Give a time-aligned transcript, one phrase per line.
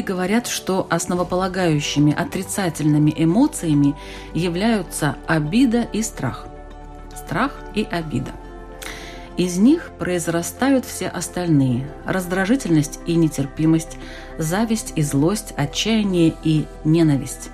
[0.00, 3.94] Психологи говорят, что основополагающими отрицательными эмоциями
[4.32, 6.46] являются обида и страх.
[7.14, 8.30] Страх и обида.
[9.36, 13.98] Из них произрастают все остальные– раздражительность и нетерпимость,
[14.38, 17.50] зависть и злость, отчаяние и ненависть.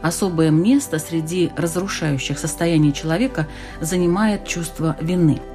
[0.00, 3.48] Особое место среди разрушающих состояний человека
[3.80, 5.40] занимает чувство вины–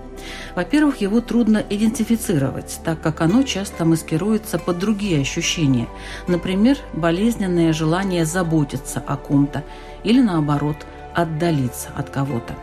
[0.55, 5.87] во-первых, его трудно идентифицировать, так как оно часто маскируется под другие ощущения,
[6.27, 9.63] например, болезненное желание заботиться о ком-то
[10.03, 10.77] или, наоборот,
[11.15, 12.55] отдалиться от кого-то.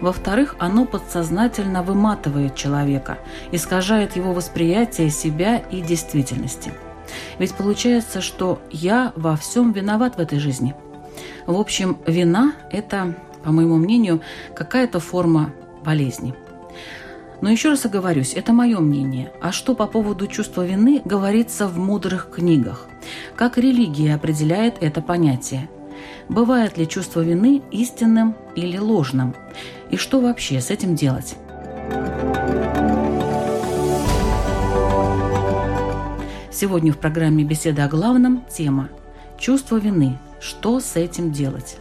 [0.00, 3.18] Во-вторых, оно подсознательно выматывает человека,
[3.52, 6.72] искажает его восприятие себя и действительности.
[7.38, 10.74] Ведь получается, что я во всем виноват в этой жизни.
[11.46, 14.20] В общем, вина– это, по моему мнению,
[14.54, 15.52] какая-то форма
[15.84, 16.34] болезни–
[17.42, 19.32] но еще раз оговорюсь, это мое мнение.
[19.42, 22.86] А что по поводу чувства вины говорится в мудрых книгах?
[23.34, 25.68] Как религия определяет это понятие?
[26.28, 29.34] Бывает ли чувство вины истинным или ложным?
[29.90, 31.34] И что вообще с этим делать?
[36.52, 38.88] Сегодня в программе «Беседа о главном» тема
[39.36, 40.16] «Чувство вины.
[40.40, 41.76] Что с этим делать?»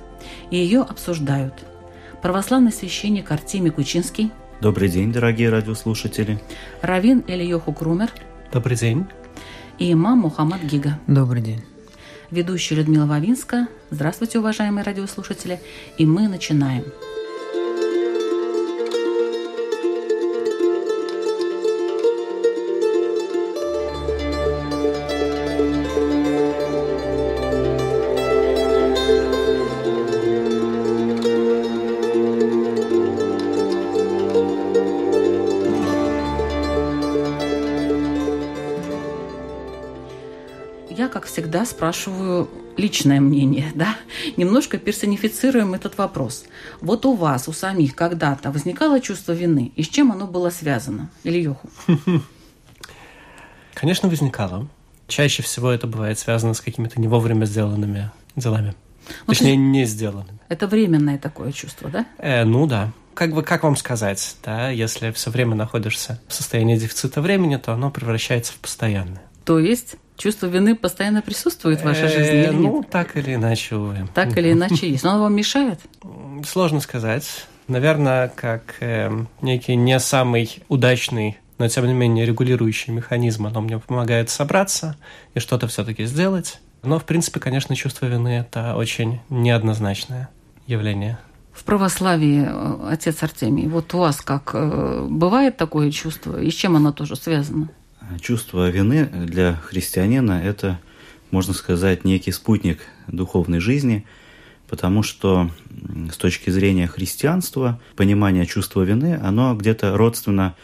[0.50, 1.54] И ее обсуждают
[2.24, 4.32] православный священник Артемий Кучинский–
[4.62, 6.40] Добрый день, дорогие радиослушатели.
[6.84, 8.12] Равин Ильёху Крумер.
[8.54, 9.08] Добрый день.
[9.80, 11.00] И имам Мухаммад Гига.
[11.08, 11.64] Добрый день.
[12.30, 13.68] Ведущая Людмила Вавинска.
[13.90, 15.60] Здравствуйте, уважаемые радиослушатели.
[15.98, 16.84] И мы начинаем.
[16.84, 17.11] Начинаем.
[41.32, 43.96] Всегда спрашиваю личное мнение, да,
[44.38, 46.46] немножко персонифицируем этот вопрос.
[46.82, 51.10] Вот у вас, у самих когда-то возникало чувство вины, и с чем оно было связано?
[51.24, 51.70] Или Йоху?
[53.74, 54.68] Конечно, возникало.
[55.08, 58.76] Чаще всего это бывает связано с какими-то не вовремя сделанными делами.
[59.28, 60.40] Ну, Точнее, не сделанными.
[60.48, 62.06] Это временное такое чувство, да?
[62.18, 62.92] Э, ну да.
[63.14, 67.74] Как бы, как вам сказать, да, если все время находишься в состоянии дефицита времени, то
[67.74, 69.22] оно превращается в постоянное.
[69.44, 73.76] То есть чувство вины постоянно присутствует в вашей жизни или э, Ну, так или иначе,
[73.76, 74.08] увы.
[74.14, 75.04] Так или иначе есть.
[75.04, 75.80] Но оно вам мешает?
[76.46, 77.46] Сложно сказать.
[77.68, 79.12] Наверное, как э,
[79.42, 84.98] некий не самый удачный но тем не менее регулирующий механизм, оно мне помогает собраться
[85.36, 86.60] и что-то все-таки сделать.
[86.82, 90.30] Но, в принципе, конечно, чувство вины– это очень неоднозначное
[90.66, 91.20] явление.
[91.54, 96.54] В православии, э, отец Артемий, вот у вас как, э, бывает такое чувство, и с
[96.56, 97.70] чем оно тоже связано?
[98.20, 100.80] Чувство вины для христианина– это,
[101.30, 104.06] можно сказать, некий спутник духовной жизни,
[104.68, 105.50] потому что
[106.12, 110.56] с точки зрения христианства понимание чувства вины, оно где-то родственно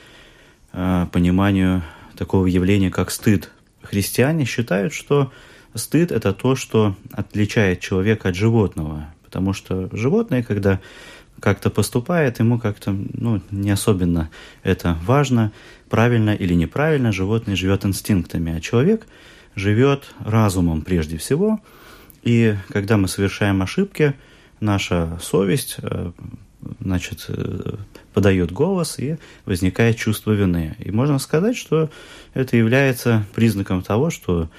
[0.74, 1.84] э, пониманию
[2.18, 3.52] такого явления, как стыд.
[3.82, 5.32] Христиане считают, что
[5.76, 10.82] стыд– это то, что отличает человека от животного, потому что животное, когда
[11.40, 14.30] как-то поступает, ему как-то ну, не особенно
[14.64, 15.52] это важно,
[15.90, 19.08] правильно или неправильно, животное живет инстинктами, а человек
[19.56, 21.60] живет разумом прежде всего.
[22.24, 24.14] И когда мы совершаем ошибки,
[24.60, 26.12] наша совесть э,
[26.80, 27.76] значит, э,
[28.14, 30.76] подает голос и возникает чувство вины.
[30.80, 31.90] И можно сказать, что
[32.34, 34.50] это является признаком того, что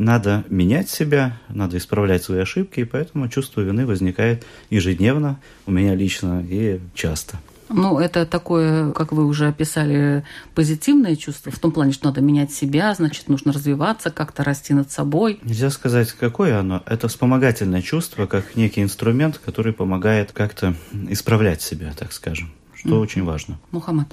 [0.00, 5.94] надо менять себя, надо исправлять свои ошибки, и поэтому чувство вины возникает ежедневно у меня
[5.94, 7.36] лично и часто.
[7.68, 10.24] Ну, это такое, как вы уже описали,
[10.54, 14.90] позитивное чувство, в том плане, что надо менять себя, значит, нужно развиваться, как-то расти над
[14.90, 15.38] собой.
[15.44, 16.82] Нельзя сказать, какое оно.
[16.86, 20.74] Это вспомогательное чувство, как некий инструмент, который помогает как-то
[21.10, 22.50] исправлять себя, так скажем
[22.80, 23.00] что mm.
[23.00, 23.58] очень важно.
[23.72, 24.08] Мухаммад.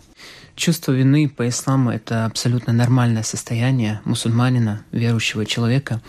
[0.56, 6.02] Чувство вины по исламу– это абсолютно нормальное состояние мусульманина, верующего человека.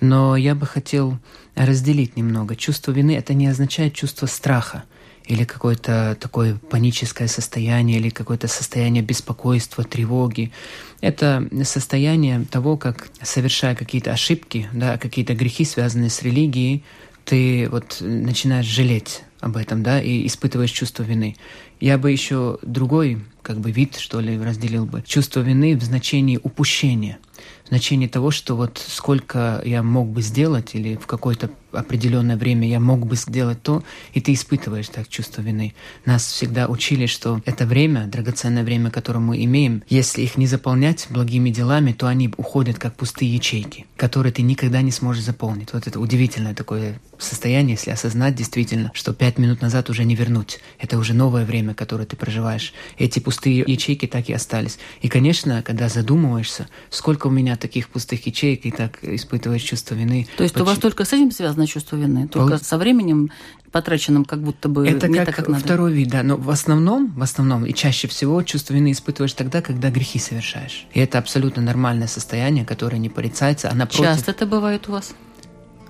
[0.00, 1.18] Но я бы хотел
[1.56, 2.54] разделить немного.
[2.54, 4.84] Чувство вины– это не означает чувство страха
[5.26, 10.52] или какое-то такое паническое состояние, или какое-то состояние беспокойства, тревоги.
[11.00, 16.84] Это состояние того, как, совершая какие-то ошибки, да, какие-то грехи, связанные с религией,
[17.24, 21.36] ты вот начинаешь жалеть об этом, да, и испытываешь чувство вины.
[21.84, 25.02] Я бы еще другой, как бы вид, что ли, разделил бы.
[25.06, 27.18] Чувство вины в значении упущения–
[27.68, 32.80] значение того, что вот сколько я мог бы сделать или в какое-то определенное время я
[32.80, 33.82] мог бы сделать то,
[34.12, 35.74] и ты испытываешь так чувство вины.
[36.04, 41.06] Нас всегда учили, что это время, драгоценное время, которое мы имеем, если их не заполнять
[41.10, 45.72] благими делами, то они уходят как пустые ячейки, которые ты никогда не сможешь заполнить.
[45.72, 50.60] Вот это удивительное такое состояние, если осознать действительно, что пять минут назад уже не вернуть.
[50.78, 52.72] Это уже новое время, которое ты проживаешь.
[52.98, 54.78] Эти пустые ячейки так и остались.
[55.00, 60.26] И, конечно, когда задумываешься, сколько у меня таких пустых ячеек, и так испытываешь чувство вины.
[60.36, 60.68] То есть Почему?
[60.68, 62.28] у вас только с этим связано чувство вины?
[62.28, 62.64] Только Пол...
[62.64, 63.30] со временем
[63.70, 65.64] потраченным как будто бы это не как, так, как надо.
[65.64, 66.22] второй вид, да.
[66.22, 70.86] Но в основном, в основном и чаще всего чувство вины испытываешь тогда, когда грехи совершаешь.
[70.92, 74.04] И это абсолютно нормальное состояние, которое не порицается, а напротив...
[74.04, 75.14] Часто это бывает у вас?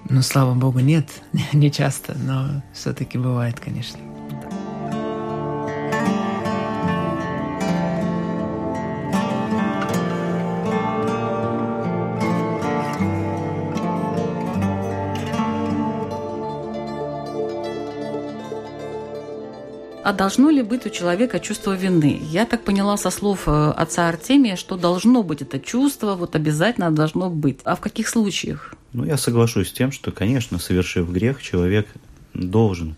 [0.08, 1.08] Ну, слава богу, нет,
[1.52, 3.98] не часто, но все-таки бывает, конечно.
[20.04, 22.20] А должно ли быть у человека чувство вины?
[22.30, 26.90] Я так поняла со слов э, отца Артемия, что должно быть это чувство, вот обязательно
[26.90, 27.60] должно быть.
[27.64, 28.74] А в каких случаях?
[28.92, 31.86] Ну, я соглашусь с тем, что, конечно, совершив грех, человек
[32.34, 32.96] должен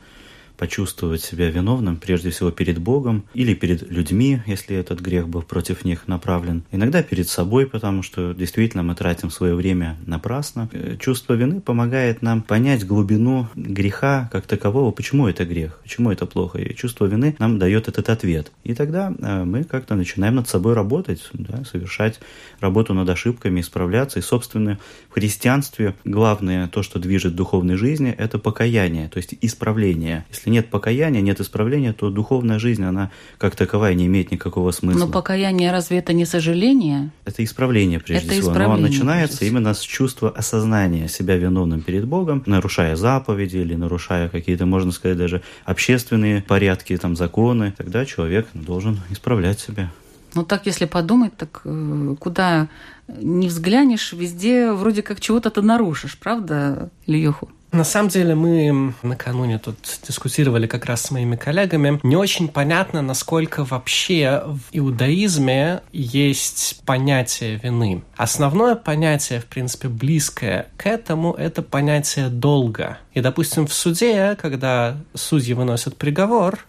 [0.56, 5.84] почувствовать себя виновным, прежде всего перед Богом или перед людьми, если этот грех был против
[5.84, 6.62] них направлен.
[6.72, 10.68] Иногда перед собой, потому что действительно мы тратим свое время напрасно.
[10.72, 16.26] Э, чувство вины помогает нам понять глубину греха как такового, почему это грех, почему это
[16.26, 16.58] плохо.
[16.58, 18.52] И чувство вины нам дает этот ответ.
[18.64, 22.20] И тогда э, мы как-то начинаем над собой работать, да, совершать
[22.60, 24.18] работу над ошибками, исправляться.
[24.18, 24.78] И, собственно,
[25.10, 30.24] в христианстве главное то, что движет духовной жизни, это покаяние, то есть исправление.
[30.30, 34.70] Если если нет покаяния, нет исправления, то духовная жизнь, она как таковая не имеет никакого
[34.70, 35.00] смысла.
[35.00, 37.10] Но покаяние разве это не сожаление?
[37.24, 38.52] Это исправление, прежде это всего.
[38.52, 43.74] Исправление, Но оно начинается именно с чувства осознания себя виновным перед Богом, нарушая заповеди или
[43.74, 47.74] нарушая какие-то, можно сказать, даже общественные порядки, там, законы.
[47.76, 49.90] Тогда человек должен исправлять себя.
[50.34, 52.68] Ну так, если подумать, так э, куда
[53.08, 57.48] не взглянешь, везде вроде как чего-то ты нарушишь, правда, Ильёху?
[57.76, 59.76] На самом деле мы накануне тут
[60.08, 62.00] дискутировали как раз с моими коллегами.
[62.02, 68.02] Не очень понятно, насколько вообще в иудаизме есть понятие вины.
[68.16, 72.96] Основное понятие, в принципе, близкое к этому, это понятие долга.
[73.12, 76.64] И, допустим, в суде, когда судьи выносят приговор,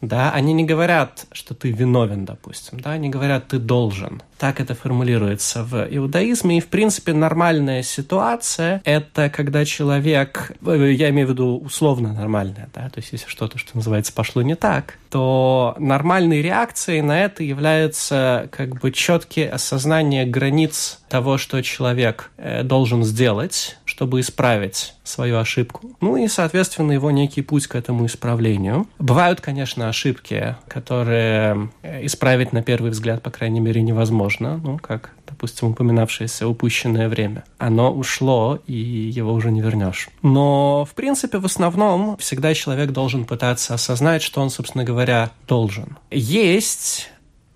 [0.00, 4.20] да, они не говорят, что ты виновен, допустим, да, они говорят, ты должен.
[4.40, 6.56] Так это формулируется в иудаизме.
[6.56, 12.70] И, в принципе, нормальная ситуация– это когда человек, э, я имею в виду условно нормальная,
[12.72, 17.42] да, то есть если что-то, что называется, пошло не так, то нормальной реакцией на это
[17.42, 25.38] является как бы четкие осознание границ того, что человек э, должен сделать, чтобы исправить свою
[25.38, 25.90] ошибку.
[26.00, 28.86] Ну и, соответственно, его некий путь к этому исправлению.
[28.98, 34.29] Бывают, конечно, ошибки, которые э, исправить на первый взгляд, по крайней мере, невозможно.
[34.38, 37.44] Ну, как, допустим, упоминавшееся упущенное время.
[37.58, 40.08] Оно ушло, и его уже не вернешь.
[40.22, 45.98] Но, в принципе, в основном всегда человек должен пытаться осознать, что он, собственно говоря, должен.
[46.10, 47.10] Есть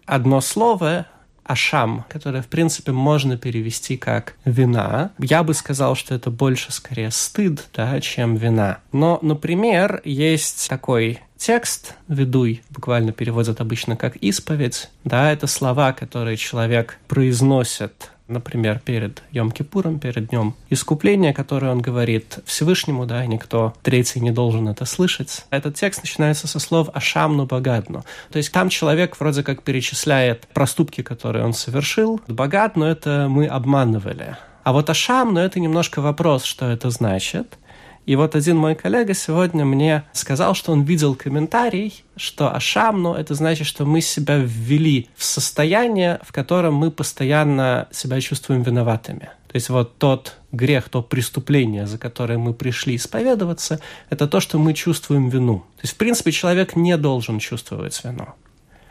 [0.07, 1.07] одно слово,
[1.45, 5.13] ашам, которое, в принципе, можно перевести как вина.
[5.19, 8.79] Я бы сказал, что это больше скорее стыд, да, чем вина.
[8.93, 14.89] Но, например, есть такой текст «ведуй» буквально переводят обычно как «исповедь».
[15.05, 22.39] Да, это слова, которые человек произносит например, перед Йом-Кипуром, перед Днем Искупления, который он говорит
[22.47, 25.45] Всевышнему, да, и никто третий не должен это слышать.
[25.51, 28.03] Этот текст начинается со слов «ашамну багадну».
[28.33, 32.19] То есть там человек вроде как перечисляет проступки, которые он совершил.
[32.27, 34.39] Богат, это мы обманывали.
[34.63, 37.59] А вот ашам, ну это немножко вопрос, что это значит.
[38.07, 43.15] И вот один мой коллега сегодня мне сказал, что он видел комментарий, что ашам, ну,
[43.15, 49.31] это значит, что мы себя ввели в состояние, в котором мы постоянно себя чувствуем виноватыми.
[49.49, 53.81] То есть вот тот грех, то преступление, за которое мы пришли исповедоваться,
[54.11, 55.61] это то, что мы чувствуем вину.
[55.77, 58.27] То есть, в принципе, человек не должен чувствовать вину.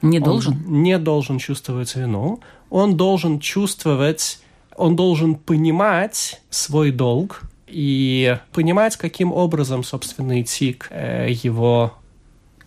[0.02, 0.54] Не должен?
[0.54, 2.40] Он не должен чувствовать вину.
[2.70, 4.40] Он должен чувствовать,
[4.76, 7.44] он должен понимать свой долг
[7.74, 11.94] и понимать, каким образом, собственно, идти к э, его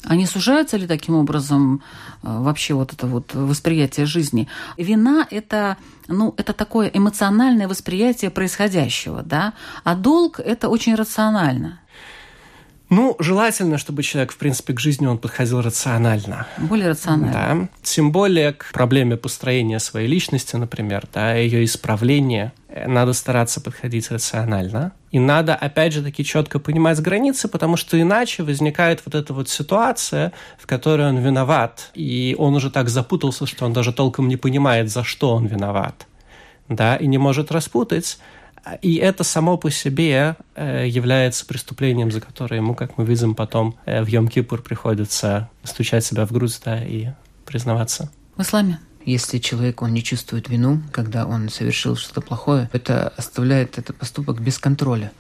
[0.09, 1.83] а не сужается ли таким образом
[2.23, 4.47] э, вообще вот это вот восприятие жизни?
[4.77, 9.53] Вина– это, ну, это такое эмоциональное восприятие происходящего, да?
[9.83, 11.81] А долг– это очень рационально.
[12.89, 16.47] Ну, желательно, чтобы человек, в принципе, к жизни он подходил рационально.
[16.59, 17.33] Более рационально.
[17.33, 17.69] Да.
[17.83, 22.53] Тем более к проблеме построения своей личности, например, да, ее исправления.
[22.69, 24.93] Э, надо стараться подходить рационально.
[25.11, 29.49] И надо, опять же, таки четко понимать границы, потому что иначе возникает вот эта вот
[29.49, 34.37] ситуация, в которой он виноват, и он уже так запутался, что он даже толком не
[34.37, 36.07] понимает, за что он виноват,
[36.69, 38.19] да, и не может распутать.
[38.83, 43.77] И это само по себе э, является преступлением, за которое ему, как мы видим потом,
[43.85, 47.09] э, в Йом-Кипур приходится стучать себя в грудь да, и
[47.45, 48.11] признаваться.
[48.37, 48.81] В исламе?
[49.05, 54.41] Если человек, он не чувствует вину, когда он совершил что-то плохое, это оставляет этот поступок
[54.41, 55.13] без контроля.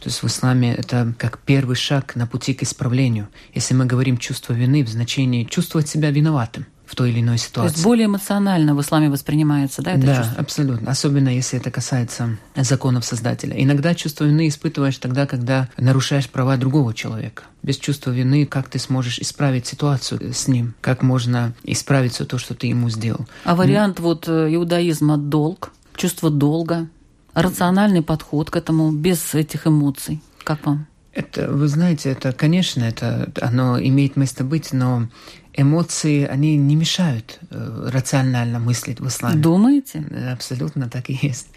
[0.00, 3.28] То есть в исламе это как первый шаг на пути к исправлению.
[3.54, 7.72] Если мы говорим чувство вины в значении чувствовать себя виноватым, в той или иной ситуации.
[7.72, 10.40] То есть более эмоционально в исламе воспринимается, да, это да, чувство?
[10.40, 10.90] абсолютно.
[10.90, 13.54] Особенно если это касается законов Создателя.
[13.56, 17.44] Иногда чувство вины испытываешь тогда, когда нарушаешь права другого человека.
[17.62, 20.74] Без чувства вины как ты сможешь исправить ситуацию с ним?
[20.80, 23.26] Как можно исправить все то, что ты ему сделал?
[23.44, 26.88] А вариант ну, вот э, иудаизма долг, чувство долга,
[27.32, 30.22] рациональный подход к этому без этих эмоций.
[30.44, 30.86] Как вам?
[31.12, 35.08] Это, вы знаете, это, конечно, это, оно имеет место быть, но
[35.56, 39.36] эмоции, они не мешают э, рационально мыслить в исламе.
[39.40, 40.04] Думаете?
[40.32, 41.48] Абсолютно так и есть.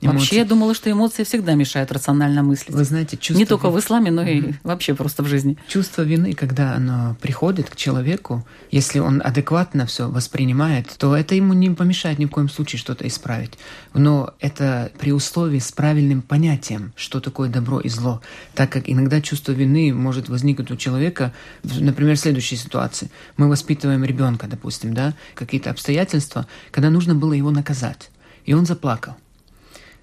[0.00, 0.18] Эмоции...
[0.18, 2.74] Вообще, я думала, что эмоции всегда мешают рационально мыслить.
[2.74, 3.38] Вы знаете, чувство...
[3.38, 4.54] Не только в исламе, но и mm-hmm.
[4.62, 5.56] вообще просто в жизни.
[5.68, 11.54] Чувство вины, когда оно приходит к человеку, если он адекватно все воспринимает, то это ему
[11.54, 13.58] не помешает ни в коем случае что-то исправить.
[13.94, 18.20] Но это при условии с правильным понятием, что такое добро и зло.
[18.54, 21.32] Так как иногда чувство вины может возникнуть у человека,
[21.62, 23.10] например, в следующей ситуации.
[23.36, 28.10] Мы мы воспитываем ребенка, допустим, да, какие-то обстоятельства, когда нужно было его наказать,
[28.44, 29.14] и он заплакал,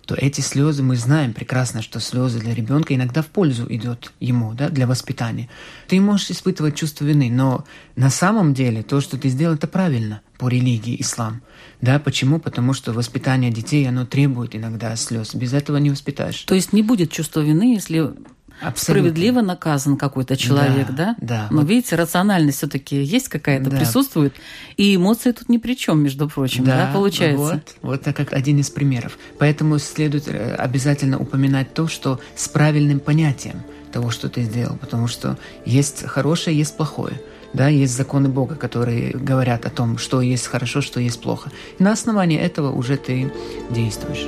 [0.06, 4.54] то эти слезы, мы знаем прекрасно, что слезы для ребенка иногда в пользу идет ему,
[4.54, 5.50] да, для воспитания.
[5.88, 10.22] Ты можешь испытывать чувство вины, но на самом деле то, что ты сделал, это правильно
[10.38, 11.42] по религии ислам.
[11.82, 12.40] Да, почему?
[12.40, 15.36] Потому что воспитание детей, оно требует иногда слез.
[15.36, 16.44] Без этого не воспитаешь.
[16.44, 18.14] То есть не будет чувства вины, если
[18.64, 19.10] Абсолютно.
[19.10, 21.16] справедливо наказан какой-то человек, да?
[21.20, 21.28] Да.
[21.28, 21.48] да.
[21.52, 21.70] Но вот.
[21.70, 23.78] видите, рациональность все-таки есть какая-то, да.
[23.78, 24.34] присутствует,
[24.78, 27.44] и эмоции тут ни при чем, между прочим, да, да получается.
[27.44, 29.18] Вот, вот это как один из примеров.
[29.40, 35.08] Поэтому следует э, обязательно упоминать то, что с правильным понятием того, что ты сделал, потому
[35.08, 37.22] что есть хорошее, есть плохое.
[37.54, 41.52] Да, есть законы Бога, которые говорят о том, что есть хорошо, что есть плохо.
[41.78, 43.32] И на основании этого уже ты
[43.70, 44.28] действуешь.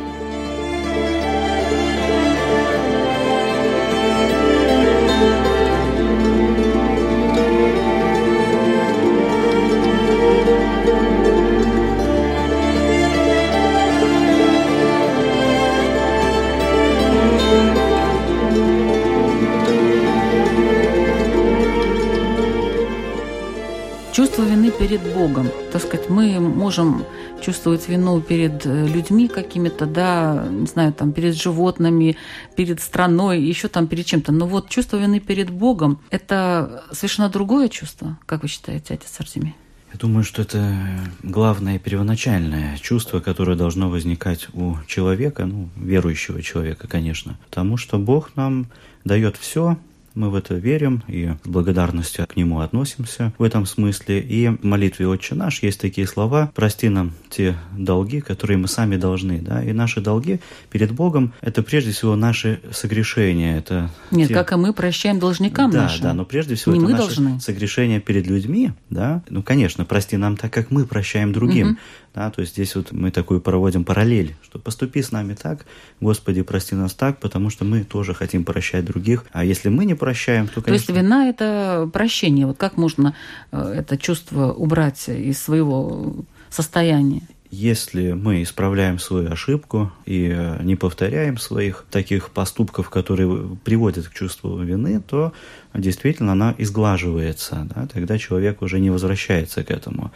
[24.88, 25.50] Перед Богом.
[25.72, 27.06] Так сказать, мы можем
[27.42, 32.18] чувствовать вину перед э, людьми какими-то, да, не знаю, там, перед животными,
[32.56, 34.32] перед страной, еще там перед чем-то.
[34.32, 39.56] Но вот чувство вины перед Богом– это совершенно другое чувство, как вы считаете, отец Артемий?
[39.92, 40.63] Я думаю, что это
[41.24, 47.39] главное первоначальное чувство, которое должно возникать у человека, ну, верующего человека, конечно.
[47.50, 48.68] Потому что Бог нам
[49.04, 49.77] дает все,
[50.15, 54.19] мы в это верим и с благодарностью к Нему относимся в этом смысле.
[54.19, 58.95] И в молитве «Отче наш» есть такие слова «Прости нам те долги, которые мы сами
[58.95, 59.39] должны».
[59.39, 59.63] Да?
[59.63, 60.39] И наши долги
[60.72, 63.57] перед Богом– это прежде всего наши согрешения.
[63.57, 64.34] Это Нет, те...
[64.34, 66.03] как и мы прощаем должникам да, нашим.
[66.03, 67.39] Да, но прежде всего Не это мы наши должны.
[67.39, 68.72] согрешения перед людьми.
[68.89, 69.22] Да?
[69.29, 71.72] Ну, конечно, прости нам так, как мы прощаем другим.
[71.72, 71.77] Угу.
[72.15, 75.65] Да, то есть здесь вот мы такую проводим параллель, что поступи с нами так,
[76.00, 79.25] Господи, прости нас так, потому что мы тоже хотим прощать других.
[79.34, 80.65] А если мы не прощаем, то, конечно...
[80.65, 82.45] То есть вина– это прощение.
[82.45, 83.15] Вот как можно
[83.51, 86.15] э, это чувство убрать из своего
[86.50, 87.24] состояния?
[87.51, 94.13] если мы исправляем свою ошибку и э, не повторяем своих таких поступков, которые приводят к
[94.13, 95.31] чувству вины, то
[95.74, 97.67] действительно она изглаживается.
[97.74, 97.88] Да?
[97.88, 100.12] Тогда человек уже не возвращается к этому.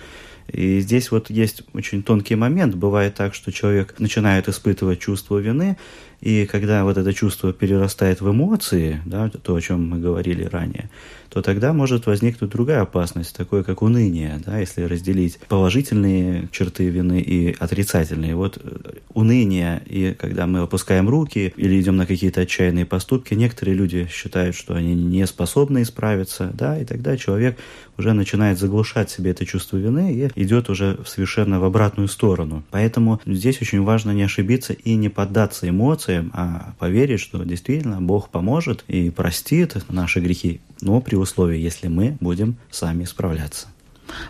[0.51, 2.75] И здесь вот есть очень тонкий момент.
[2.75, 5.77] Бывает так, что человек начинает испытывать чувство вины,
[6.22, 10.89] и когда вот это чувство перерастает в эмоции, да, то, о чем мы говорили ранее,
[11.30, 17.22] то тогда может возникнуть другая опасность, такое как уныние, да, если разделить положительные черты вины
[17.22, 18.36] и отрицательные.
[18.36, 23.76] Вот э, уныние, и когда мы опускаем руки или идем на какие-то отчаянные поступки, некоторые
[23.76, 27.58] люди считают, что они не способны исправиться, да, и тогда человек
[27.98, 32.64] уже начинает заглушать себе это чувство вины и идет уже совершенно в обратную сторону.
[32.72, 38.30] Поэтому здесь очень важно не ошибиться и не поддаться эмоциям, а поверить, что действительно Бог
[38.30, 43.68] поможет и простит наши грехи, но при условии, если мы будем сами справляться.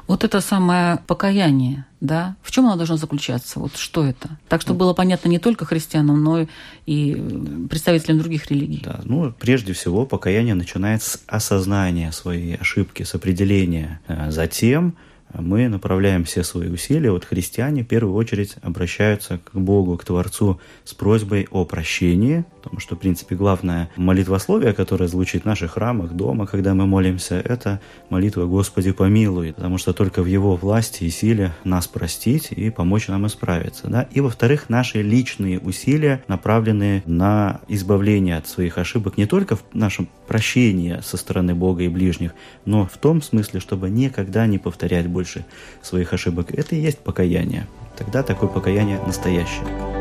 [0.08, 3.60] Вот это самое покаяние, да, в чем оно должно заключаться?
[3.60, 4.30] Вот что это?
[4.48, 6.48] Так, чтобы было понятно не только христианам, но
[6.86, 8.82] и представителям других религий.
[8.84, 14.02] Да, ну, прежде всего, покаяние начинается с осознания своей ошибки, с определения.
[14.08, 14.96] Э, затем
[15.34, 17.12] мы направляем все свои усилия.
[17.12, 22.80] Вот христиане в первую очередь обращаются к Богу, к Творцу с просьбой о прощении, потому
[22.80, 27.80] что, в принципе, главное молитвословие, которое звучит в наших храмах, дома, когда мы молимся, это
[28.10, 33.08] молитва «Господи, помилуй», потому что только в Его власти и силе нас простить и помочь
[33.08, 33.88] нам исправиться.
[33.88, 34.04] Да?
[34.12, 40.10] И, во-вторых, наши личные усилия направлены на избавление от своих ошибок не только в нашем
[40.30, 42.34] прощении со стороны Бога и ближних,
[42.64, 45.44] но в том смысле, чтобы никогда не повторять больше
[45.82, 46.52] своих ошибок.
[46.52, 47.68] Это и есть покаяние.
[47.98, 49.99] Тогда такое покаяние настоящее.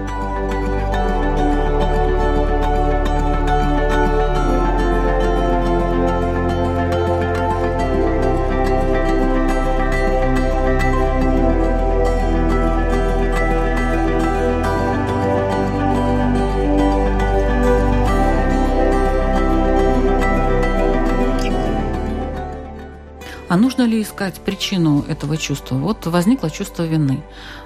[23.49, 25.77] А нужно ли искать причину этого чувства?
[25.77, 27.23] Вот возникло чувство вины.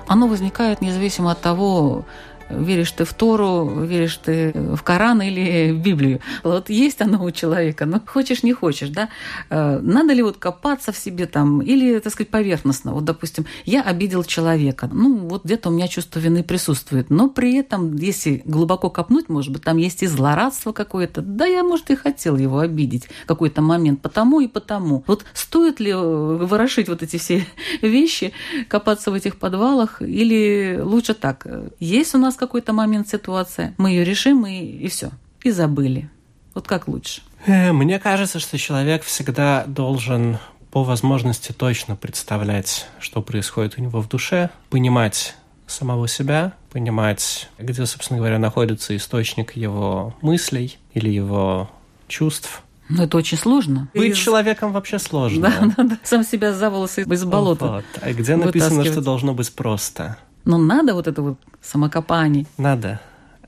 [0.06, 2.04] Оно возникает независимо от того,
[2.52, 6.20] веришь ты в Тору, веришь ты в Коран или в Библию.
[6.42, 9.08] Вот есть оно у человека, но хочешь, не хочешь, да?
[9.50, 12.92] Э, надо ли вот копаться в себе там, или, так сказать, поверхностно?
[12.92, 17.56] Вот, допустим, я обидел человека, ну, вот где-то у меня чувство вины присутствует, но при
[17.56, 21.96] этом, если глубоко копнуть, может быть, там есть и злорадство какое-то, да, я, может, и
[21.96, 25.04] хотел его обидеть в какой-то момент, потому и потому.
[25.06, 27.46] Вот стоит ли ворошить вот эти все
[27.82, 28.32] вещи,
[28.68, 31.46] копаться в этих подвалах, или лучше так?
[31.78, 35.10] Есть у нас какой-то момент ситуация, мы ее решим и, и все,
[35.42, 36.10] и забыли.
[36.54, 37.22] Вот как лучше?
[37.46, 40.38] Э, мне кажется, что человек всегда должен
[40.72, 47.86] по возможности точно представлять, что происходит у него в душе, понимать самого себя, понимать, где,
[47.86, 51.70] собственно говоря, находится источник его мыслей или его
[52.08, 52.62] чувств.
[52.88, 53.88] Но это очень сложно.
[53.94, 54.18] Быть Из...
[54.18, 55.48] человеком вообще сложно.
[55.48, 55.98] Да, да, да.
[56.02, 57.66] Сам себя за волосы из болота.
[57.66, 57.84] Вот.
[58.00, 60.18] А где написано, что должно быть просто?
[60.44, 62.46] Но надо вот это вот самокопание.
[62.58, 63.00] Надо.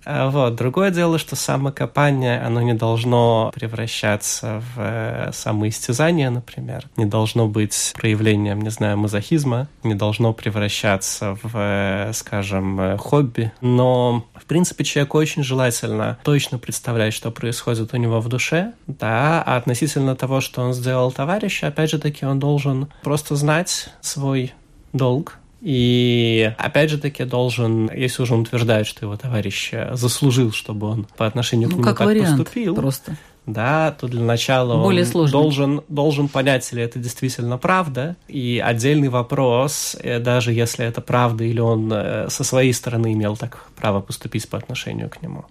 [0.04, 0.56] А вот.
[0.56, 6.86] Другое дело, что самокопание, оно не должно превращаться в э, самоистязание, например.
[6.96, 9.68] Не должно быть проявлением, не знаю, мазохизма.
[9.82, 13.52] Не должно превращаться в, э, скажем, э, хобби.
[13.60, 19.42] Но, в принципе, человеку очень желательно точно представлять, что происходит у него в душе, да,
[19.44, 24.52] а относительно того, что он сделал товарищу, опять же таки, он должен просто знать свой
[24.92, 30.88] долг, и опять же таки должен, если уже он утверждает, что его товарищ заслужил, чтобы
[30.88, 33.16] он по отношению ну, к нему как так вариант, поступил, просто.
[33.46, 35.32] да, то для начала Более он сложный.
[35.32, 38.16] должен, должен понять, ли это действительно правда.
[38.28, 43.34] И отдельный вопрос, э, даже если это правда, или он э, со своей стороны имел
[43.34, 45.46] так право поступить по отношению к нему.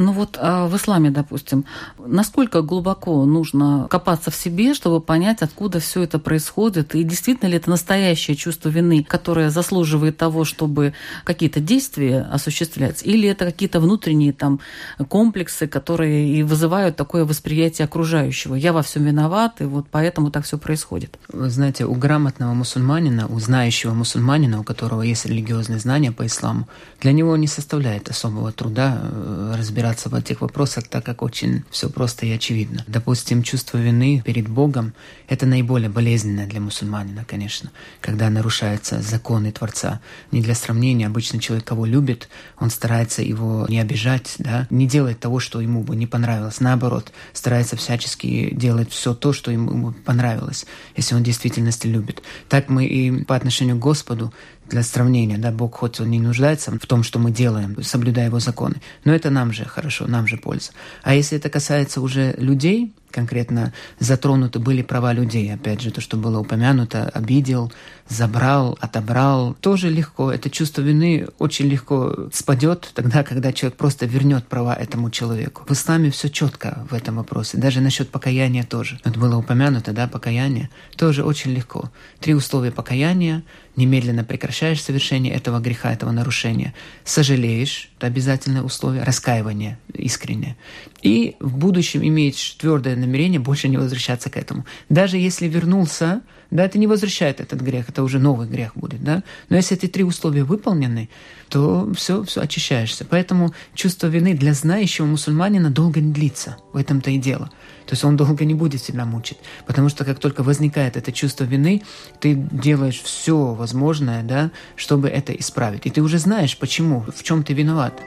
[0.00, 1.64] Ну вот а в исламе, допустим,
[1.98, 7.56] насколько глубоко нужно копаться в себе, чтобы понять, откуда все это происходит, и действительно ли
[7.56, 14.32] это настоящее чувство вины, которое заслуживает того, чтобы какие-то действия осуществлять, или это какие-то внутренние
[14.32, 14.60] там
[15.08, 18.54] комплексы, которые и вызывают такое восприятие окружающего.
[18.54, 21.18] Я во всем виноват, и вот поэтому так все происходит.
[21.32, 26.68] Вы знаете, у грамотного мусульманина, у знающего мусульманина, у которого есть религиозные знания по исламу,
[27.00, 29.54] для него не составляет особого труда э,
[29.88, 32.84] разбираться в этих вопросах, так как очень все просто и очевидно.
[32.86, 34.92] Допустим, чувство вины перед Богом–
[35.28, 37.70] это наиболее болезненное для мусульманина, конечно,
[38.00, 40.00] когда нарушаются законы Творца.
[40.30, 42.28] Не для сравнения, обычно человек, кого любит,
[42.60, 46.60] он старается его не обижать, да, не делать того, что ему бы не понравилось.
[46.60, 52.22] Наоборот, старается всячески делать все то, что ему понравилось, если он в действительности любит.
[52.48, 54.32] Так мы и по отношению к Господу
[54.68, 58.40] для сравнения, да, Бог хоть он не нуждается в том, что мы делаем, соблюдая его
[58.40, 60.72] законы, но это нам же хорошо, нам же польза.
[61.02, 65.52] А если это касается уже людей, конкретно затронуты были права людей.
[65.52, 67.72] Опять же, то, что было упомянуто, обидел,
[68.08, 69.54] забрал, отобрал.
[69.60, 70.32] Тоже легко.
[70.32, 75.64] Это чувство вины очень легко спадет тогда, когда человек просто вернет права этому человеку.
[75.66, 77.58] В исламе все четко в этом вопросе.
[77.58, 79.00] Даже насчет покаяния тоже.
[79.04, 80.70] Это было упомянуто, да, покаяние.
[80.96, 81.90] Тоже очень легко.
[82.20, 83.42] Три условия покаяния.
[83.76, 86.74] Немедленно прекращаешь совершение этого греха, этого нарушения.
[87.04, 89.04] Сожалеешь, это обязательное условие.
[89.04, 90.56] Раскаивание искреннее.
[91.02, 94.64] И в будущем имеешь твердое намерение больше не возвращаться к этому.
[94.88, 99.22] Даже если вернулся, да, это не возвращает этот грех, это уже новый грех будет, да.
[99.48, 101.10] Но если эти три условия выполнены,
[101.48, 103.04] то все, все очищаешься.
[103.04, 106.56] Поэтому чувство вины для знающего мусульманина долго не длится.
[106.72, 107.50] В этом-то и дело.
[107.86, 109.38] То есть он долго не будет себя мучить.
[109.66, 111.82] Потому что как только возникает это чувство вины,
[112.20, 115.86] ты делаешь все возможное, да, чтобы это исправить.
[115.86, 117.98] И ты уже знаешь, почему, в чем ты виноват.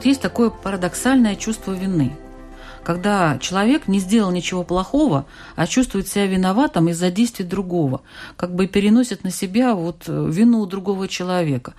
[0.00, 2.16] Вот есть такое парадоксальное чувство вины,
[2.82, 8.00] когда человек не сделал ничего плохого, а чувствует себя виноватым из-за действий другого,
[8.38, 11.74] как бы переносит на себя вот вину другого человека.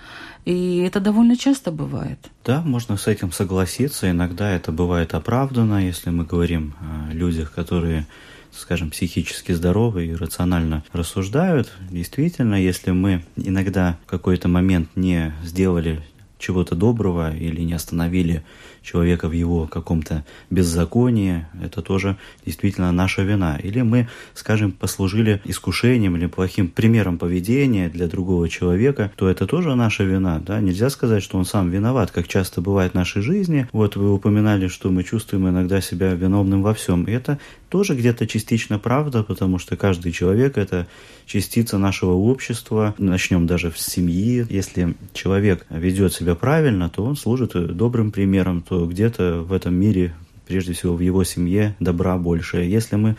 [0.45, 2.19] И это довольно часто бывает.
[2.45, 4.12] Да, можно с этим согласиться.
[4.12, 8.05] Иногда это бывает оправдано, если мы говорим о людях, которые
[8.51, 11.71] скажем, психически здоровы и рационально рассуждают.
[11.89, 16.03] Действительно, если мы иногда в какой-то момент не сделали
[16.41, 18.43] чего-то доброго или не остановили
[18.82, 23.58] человека в его каком-то беззаконии, это тоже действительно наша вина.
[23.62, 29.75] Или мы, скажем, послужили искушением или плохим примером поведения для другого человека, то это тоже
[29.75, 30.39] наша вина.
[30.39, 30.60] Да?
[30.60, 33.67] Нельзя сказать, что он сам виноват, как часто бывает в нашей жизни.
[33.71, 37.04] Вот вы упоминали, что мы чувствуем иногда себя виновным во всем.
[37.06, 37.39] И это
[37.71, 40.88] тоже где-то частично правда, потому что каждый человек– это
[41.25, 42.93] частица нашего общества.
[42.97, 44.45] Начнем даже с семьи.
[44.49, 50.13] Если человек ведет себя правильно, то он служит добрым примером, то где-то в этом мире,
[50.47, 52.57] прежде всего в его семье, добра больше.
[52.57, 53.15] Если мы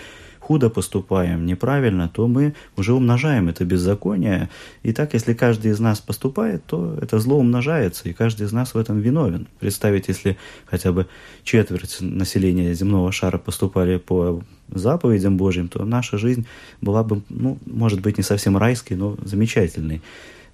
[0.52, 4.50] худо поступаем, неправильно, то мы уже умножаем это беззаконие.
[4.82, 8.74] И так, если каждый из нас поступает, то это зло умножается, и каждый из нас
[8.74, 9.46] в этом виновен.
[9.60, 10.36] Представить, если
[10.66, 11.06] хотя бы
[11.42, 16.44] четверть населения земного шара поступали по заповедям Божьим, то наша жизнь
[16.82, 20.02] была бы, ну, может быть, не совсем райской, но замечательной.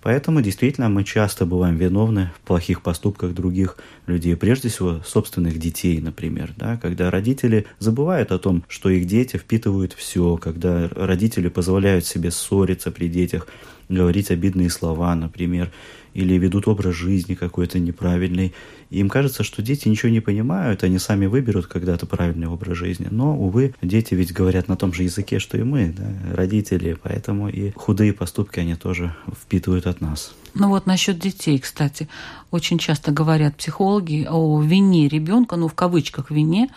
[0.01, 6.01] Поэтому действительно мы часто бываем виновны в плохих поступках других людей, прежде всего собственных детей,
[6.01, 12.07] например, да, когда родители забывают о том, что их дети впитывают все, когда родители позволяют
[12.07, 13.49] себе ссориться при детях,
[13.89, 15.73] говорить обидные слова, например,
[16.15, 18.55] или ведут образ жизни какой-то неправильный.
[18.91, 23.09] Им кажется, что дети ничего не понимают, они сами выберут когда-то правильный образ жизни.
[23.11, 27.49] Но, увы, дети ведь говорят на том же языке, что и мы, да, родители, поэтому
[27.49, 30.33] и худые поступки они тоже впитывают от нас.
[30.55, 32.09] Ну вот насчет детей, кстати,
[32.51, 36.69] очень часто говорят психологи о вине ребенка, ну в кавычках вине,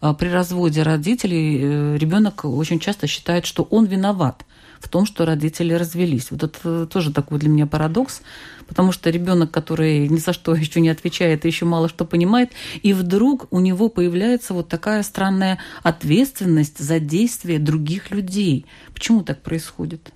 [0.00, 4.44] а при разводе родителей э, ребенок очень часто считает, что он виноват
[4.80, 6.30] в том, что родители развелись.
[6.30, 8.22] Вот это тоже такой для меня парадокс,
[8.68, 12.52] потому что ребенок, который ни за что еще не отвечает и еще мало что понимает,
[12.82, 18.64] и вдруг у него появляется вот такая странная ответственность за действия других людей.
[18.94, 20.12] Почему так происходит?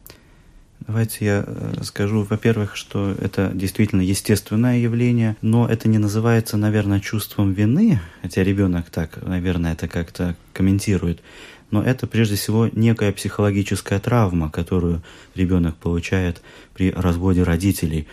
[0.86, 7.00] Давайте я э, скажу, во-первых, что это действительно естественное явление, но это не называется, наверное,
[7.00, 11.20] чувством вины, хотя ребенок так, наверное, это как-то комментирует
[11.70, 15.02] но это прежде всего некая психологическая травма, которую
[15.34, 16.42] ребенок получает
[16.74, 18.06] при разводе родителей.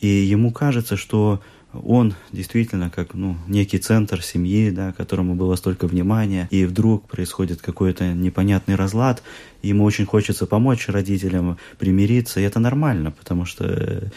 [0.00, 1.42] И ему кажется, что
[1.72, 7.62] он действительно как ну, некий центр семьи, да, которому было столько внимания, и вдруг происходит
[7.62, 9.22] какой-то непонятный разлад,
[9.62, 14.10] ему очень хочется помочь родителям примириться, и это нормально, потому что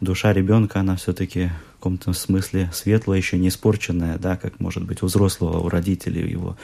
[0.00, 5.02] душа ребенка, она все-таки в каком-то смысле светлая, еще не испорченная, да, как может быть
[5.02, 6.56] у взрослого, у родителей его.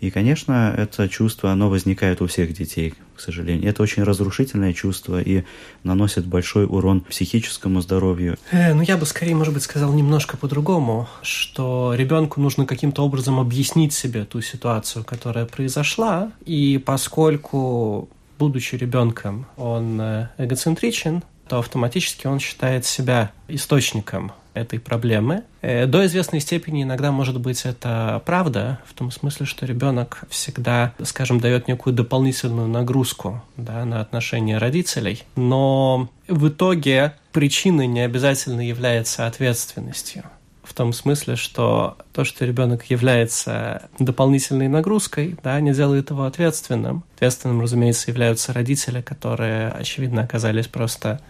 [0.00, 3.68] И, конечно, это чувство, оно возникает у всех детей, к сожалению.
[3.68, 5.44] Это очень разрушительное чувство и
[5.82, 8.36] наносит большой урон психическому здоровью.
[8.50, 13.38] Э, ну, я бы скорее, может быть, сказал немножко по-другому, что ребенку нужно каким-то образом
[13.38, 22.26] объяснить себе ту ситуацию, которая произошла, и поскольку, будучи ребенком, он э, эгоцентричен, то автоматически
[22.26, 25.42] он считает себя источником этой проблемы.
[25.62, 30.94] Э, до известной степени иногда может быть это правда, в том смысле, что ребенок всегда,
[31.02, 38.66] скажем, дает некую дополнительную нагрузку да, на отношения родителей, но в итоге причиной не обязательно
[38.66, 40.24] является ответственностью
[40.64, 47.04] в том смысле, что то, что ребенок является дополнительной нагрузкой, да, не делает его ответственным.
[47.16, 51.20] Ответственным, разумеется, являются родители, которые, очевидно, оказались просто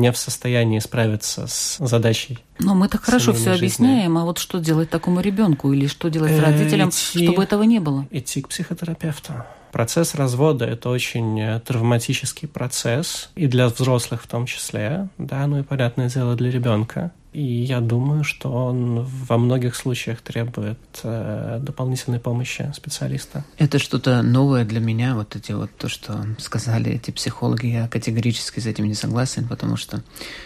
[0.00, 2.38] не в состоянии справиться с задачей.
[2.58, 3.84] Но мы так хорошо все жизни.
[3.84, 7.62] объясняем, а вот что делать такому ребенку или что делать э, родителям, идти, чтобы этого
[7.62, 8.06] не было?
[8.10, 9.34] Идти к психотерапевту.
[9.72, 15.60] Процесс развода– это очень э, травматический процесс, и для взрослых в том числе, да, ну
[15.60, 17.12] и, понятное дело, для ребенка.
[17.32, 23.44] И я думаю, что он во многих случаях требует э, дополнительной помощи специалиста.
[23.56, 28.58] Это что-то новое для меня, вот эти вот то, что сказали эти психологи, я категорически
[28.58, 30.02] с этим не согласен, потому что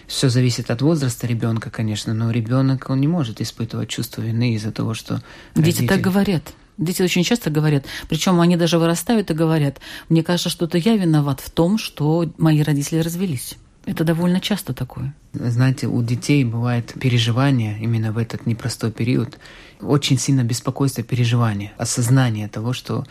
[0.07, 4.71] все зависит от возраста ребенка, конечно, но ребенок он не может испытывать чувство вины из-за
[4.71, 5.23] того, что
[5.55, 5.87] дети родители...
[5.87, 6.53] так говорят.
[6.77, 10.97] Дети очень часто говорят, причем они даже вырастают и говорят, мне кажется, что это я
[10.97, 13.57] виноват в том, что мои родители развелись.
[13.87, 15.15] Это довольно часто такое.
[15.33, 19.39] Знаете, у детей бывает переживание именно в этот непростой период.
[19.81, 23.05] Очень сильно беспокойство, переживание, осознание того, что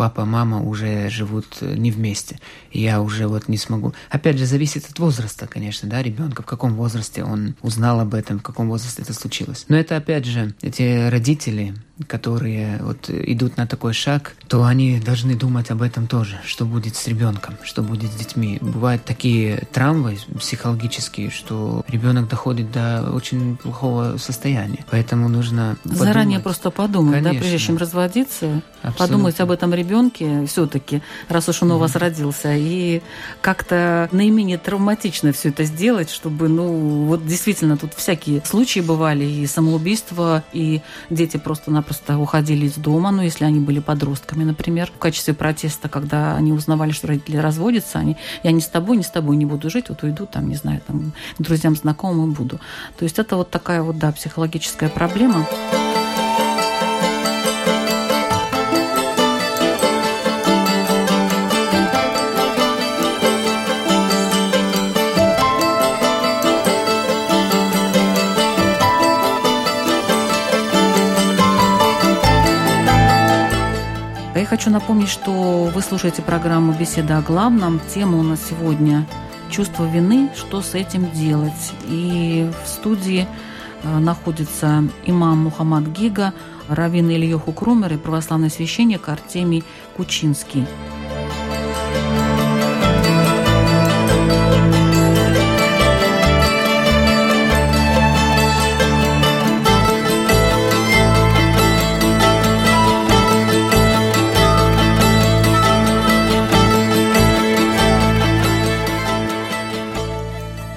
[0.00, 3.92] папа, мама уже живут э, не вместе, и я уже вот не смогу.
[4.08, 8.38] Опять же, зависит от возраста, конечно, да, ребенка, в каком возрасте он узнал об этом,
[8.38, 9.66] в каком возрасте это случилось.
[9.68, 11.74] Но это, опять же, эти родители,
[12.06, 16.96] которые вот идут на такой шаг, то они должны думать об этом тоже, что будет
[16.96, 18.56] с ребенком, что будет с детьми.
[18.62, 24.82] Бывают такие травмы психологические, что ребенок доходит до очень плохого состояния.
[24.90, 26.42] Поэтому нужно заранее подумать.
[26.42, 27.34] просто подумать, Конечно.
[27.34, 29.06] да, прежде чем разводиться, Абсолютно.
[29.06, 29.89] подумать об этом ребенке
[30.46, 33.02] все-таки, раз уж он у вас родился, и
[33.40, 39.46] как-то наименее травматично все это сделать, чтобы, ну, вот действительно тут всякие случаи бывали и
[39.46, 44.90] самоубийства, и дети просто на просто уходили из дома, ну, если они были подростками, например,
[44.94, 49.02] в качестве протеста, когда они узнавали, что родители разводятся, они, я не с тобой, не
[49.02, 52.60] с тобой не буду жить, вот уйду там, не знаю, там, друзьям, знакомым буду.
[52.96, 55.46] То есть это вот такая вот, да, психологическая проблема.
[74.60, 77.80] Хочу напомнить, что вы слушаете программу «Беседа о главном».
[77.94, 79.06] Тема у нас сегодня
[79.48, 80.28] «Чувство вины.
[80.36, 83.26] Что с этим делать?» И в студии
[83.82, 86.34] э, находится имам Мухаммад Гига,
[86.68, 89.64] раввин Ильёху Крумер и православный священник Артемий
[89.96, 90.66] Кучинский.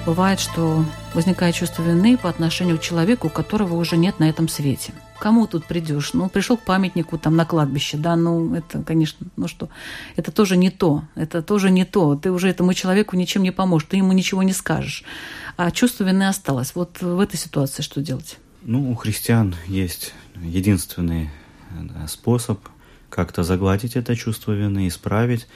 [0.06, 4.92] Бывает, что возникает чувство вины по отношению к человеку, которого уже нет на этом свете.
[5.18, 6.12] Кому тут придешь?
[6.12, 9.68] Ну, пришел к памятнику там на кладбище, да, ну, это, конечно, ну что,
[10.16, 12.16] это тоже не то, это тоже не то.
[12.16, 15.04] Ты уже этому человеку ничем не поможешь, ты ему ничего не скажешь.
[15.56, 16.74] А чувство вины осталось.
[16.74, 18.38] Вот в этой ситуации что делать?
[18.62, 20.12] Ну, у христиан есть
[20.42, 21.30] единственный
[22.08, 22.60] способ
[23.08, 25.46] как-то загладить это чувство вины, исправить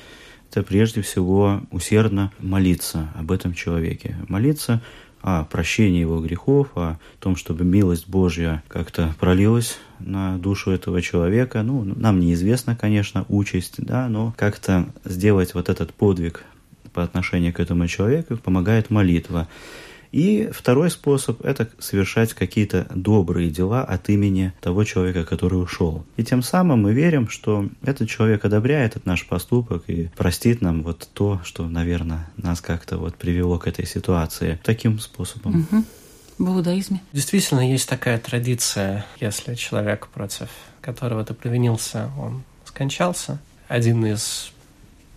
[0.51, 4.17] это прежде всего усердно молиться об этом человеке.
[4.29, 4.81] Молиться
[5.21, 11.63] о прощении его грехов, о том, чтобы милость Божья как-то пролилась на душу этого человека.
[11.63, 16.45] Ну, нам неизвестна, конечно, участь, да, но как-то сделать вот этот подвиг
[16.93, 19.49] по отношению к этому человеку помогает молитва.
[20.12, 26.05] И второй способ– это совершать какие-то добрые дела от имени того человека, который ушел.
[26.16, 30.83] И тем самым мы верим, что этот человек одобряет этот наш поступок и простит нам
[30.83, 35.66] вот то, что, наверное, нас как-то вот привело к этой ситуации таким способом.
[35.71, 35.85] Угу.
[36.38, 37.03] В иудаизме.
[37.12, 40.49] Действительно, есть такая традиция, если человек, против
[40.81, 43.38] которого ты провинился, он скончался.
[43.66, 44.53] Один из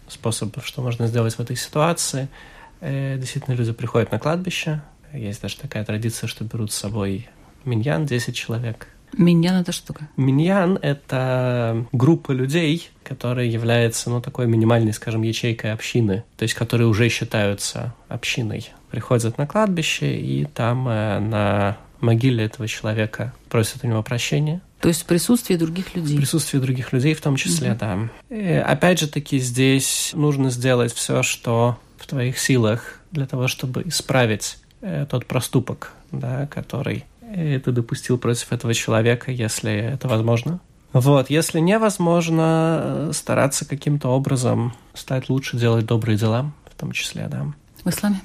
[0.07, 2.27] способов, что можно сделать в этой ситуации–
[2.81, 4.81] Э, действительно, люди приходят на кладбище.
[5.13, 7.29] Есть даже такая традиция, что берут с собой
[7.63, 8.87] миньян, 10 человек.
[9.17, 10.09] Миньян это что такое?
[10.15, 16.87] Миньян— это группа людей, которая является, ну, такой минимальной, скажем, ячейкой общины, то есть которые
[16.87, 18.69] уже считаются общиной.
[18.89, 24.61] Приходят на кладбище, и там э, на могиле этого человека просят у него прощения.
[24.79, 26.15] То есть в присутствии других людей.
[26.15, 27.79] В присутствии других людей в том числе, угу.
[27.79, 28.09] да.
[28.29, 33.83] И опять же таки здесь нужно сделать все, что в твоих силах для того, чтобы
[33.83, 40.59] исправить э, тот проступок, да, который ты допустил против этого человека, если это возможно.
[40.91, 47.47] Вот, если невозможно, стараться каким-то образом стать лучше, делать добрые дела, в том числе, да.
[47.85, 48.21] В исламе?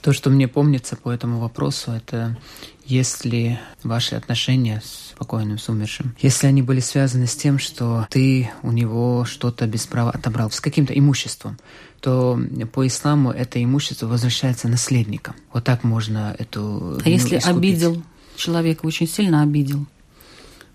[0.00, 2.38] То, что мне помнится по этому вопросу, это
[2.86, 8.48] если ваши отношения с покойным, с умершим, если они были связаны с тем, что ты
[8.62, 11.58] у него что-то без права отобрал, с каким-то имуществом,
[12.00, 12.40] то
[12.72, 15.34] по исламу это имущество возвращается наследникам.
[15.52, 17.00] Вот так можно эту...
[17.04, 17.56] А если искупить.
[17.56, 18.02] обидел
[18.36, 19.86] человека, очень сильно обидел?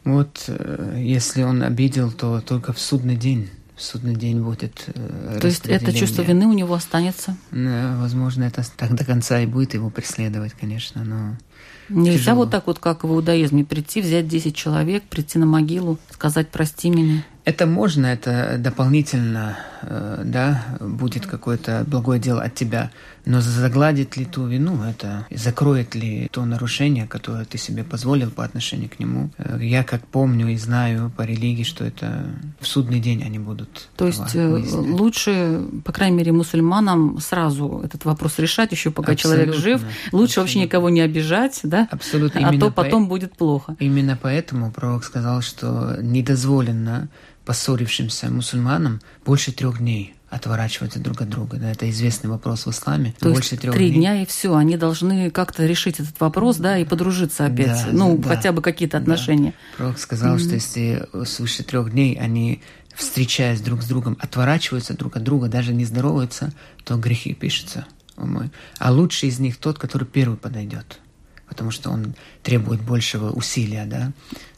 [0.03, 5.39] Вот э, если он обидел, то только в судный день в судный день будет э,
[5.41, 7.35] То есть это чувство вины у него останется?
[7.51, 11.37] Возможно, это так до конца и будет его преследовать, конечно, но
[11.89, 12.37] Нельзя тяжело.
[12.37, 16.89] вот так вот, как в иудаизме, прийти, взять 10 человек, прийти на могилу, сказать «прости
[16.89, 17.25] меня».
[17.45, 22.89] Это можно, это дополнительно, э, да, будет какое-то благое дело от тебя.
[23.25, 28.45] Но загладит ли ту вину это, закроет ли то нарушение, которое ты себе позволил по
[28.45, 29.29] отношению к нему?
[29.37, 32.25] Э, я как помню и знаю по религии, что это
[32.61, 33.89] в судный день они будут.
[33.97, 34.99] То есть э, выяснять.
[34.99, 39.81] лучше, по крайней мере, мусульманам сразу этот вопрос решать, еще пока абсолютно, человек жив.
[39.81, 40.41] Лучше абсолютно.
[40.41, 41.89] вообще никого не обижать, да?
[41.91, 42.47] Абсолютно.
[42.47, 43.09] А то потом по...
[43.09, 43.75] будет плохо.
[43.79, 47.09] Именно поэтому пророк сказал, что недозволено
[47.45, 51.57] поссорившимся мусульманам больше трех дней отворачиваться друг от друга.
[51.57, 53.13] Да, это известный вопрос в исламе.
[53.19, 53.99] То больше трех три дней.
[53.99, 54.55] дня и все.
[54.55, 57.85] Они должны как-то решить этот вопрос, да, и подружиться опять.
[57.85, 59.51] Да, ну, да, хотя бы какие-то отношения.
[59.51, 59.77] Да.
[59.77, 60.39] Пророк сказал, mm-hmm.
[60.39, 62.61] что если свыше трех дней они
[62.95, 66.51] встречаясь друг с другом, отворачиваются друг от друга, даже не здороваются,
[66.83, 67.87] то грехи пишутся.
[68.77, 70.99] А лучший из них тот, который первый подойдет
[71.53, 74.11] потому что он требует большего усилия, да.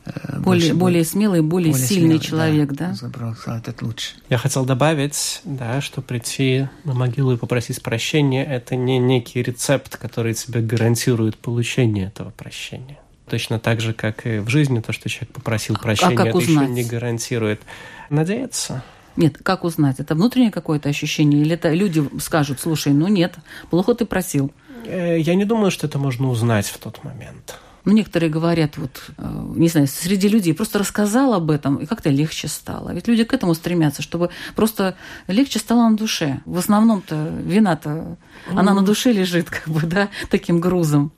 [0.05, 2.93] Э, более, более смелый, более, более сильный смелый, человек, да?
[3.01, 3.61] да?
[3.65, 4.15] Это лучше.
[4.29, 9.97] Я хотел добавить, да, что прийти на могилу и попросить прощения– это не некий рецепт,
[9.97, 12.99] который тебе гарантирует получение этого прощения.
[13.27, 16.37] Точно так же, как и в жизни, то, что человек попросил прощения, а как это
[16.37, 16.69] узнать?
[16.69, 17.61] еще не гарантирует.
[18.11, 18.83] Надеяться.
[19.15, 19.99] Нет, как узнать?
[19.99, 21.41] Это внутреннее какое-то ощущение?
[21.41, 23.33] Или это люди скажут, слушай, ну нет,
[23.71, 24.51] плохо ты просил?
[24.85, 27.55] Э, я не думаю, что это можно узнать в тот момент.
[27.85, 32.09] Ну, некоторые говорят, вот, э, не знаю, среди людей просто рассказал об этом, и как-то
[32.09, 32.93] легче стало.
[32.93, 34.95] Ведь люди к этому стремятся, чтобы просто
[35.27, 36.41] легче стало на душе.
[36.45, 38.59] В основном-то вина-то, mm.
[38.59, 41.11] она на душе лежит, как бы, да, таким грузом.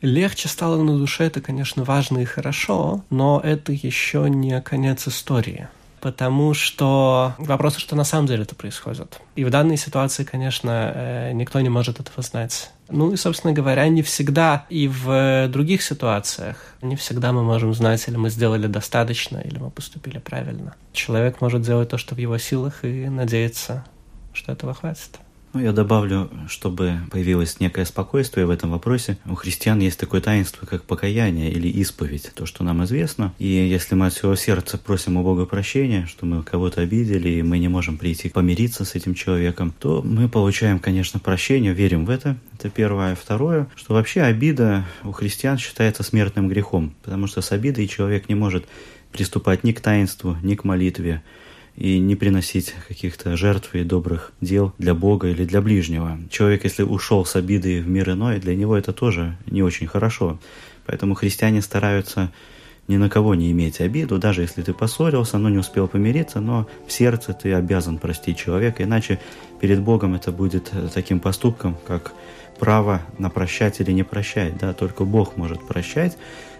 [0.00, 5.68] Легче стало на душе, это, конечно, важно и хорошо, но это еще не конец истории
[6.00, 9.20] потому что вопрос, что на самом деле это происходит.
[9.36, 12.70] И в данной ситуации, конечно, э, никто не может этого знать.
[12.90, 18.06] Ну и, собственно говоря, не всегда и в других ситуациях не всегда мы можем знать,
[18.08, 20.74] или мы сделали достаточно, или мы поступили правильно.
[20.92, 23.84] Человек может делать то, что в его силах, и надеяться,
[24.32, 25.18] что этого хватит.
[25.52, 29.18] Ну, я добавлю, чтобы появилось некое спокойствие в этом вопросе.
[29.26, 33.34] У христиан есть такое таинство, как покаяние или исповедь, то, что нам известно.
[33.40, 37.42] И если мы от всего сердца просим у Бога прощения, что мы кого-то обидели, и
[37.42, 42.10] мы не можем прийти помириться с этим человеком, то мы получаем, конечно, прощение, верим в
[42.10, 42.36] это.
[42.56, 43.16] Это первое.
[43.16, 48.36] Второе, что вообще обида у христиан считается смертным грехом, потому что с обидой человек не
[48.36, 48.66] может
[49.10, 51.24] приступать ни к таинству, ни к молитве,
[51.80, 56.18] и не приносить каких-то жертв и добрых дел для Бога или для ближнего.
[56.30, 60.38] Человек, если ушел с обидой в мир иной, для него это тоже не очень хорошо.
[60.84, 62.30] Поэтому христиане стараются
[62.86, 66.68] ни на кого не иметь обиду, даже если ты поссорился, но не успел помириться, но
[66.86, 69.18] в сердце ты обязан простить человека, иначе
[69.58, 72.12] перед Богом это будет таким поступком, как
[72.58, 74.58] право на прощать или не прощать.
[74.58, 74.74] Да?
[74.74, 76.18] Только Бог может прощать,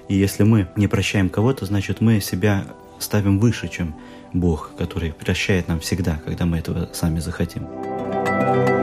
[0.08, 2.64] и если мы не прощаем кого-то, значит мы себя
[2.98, 3.94] ставим выше, чем
[4.32, 8.79] Бог, который прощает нам всегда, когда мы этого сами захотим.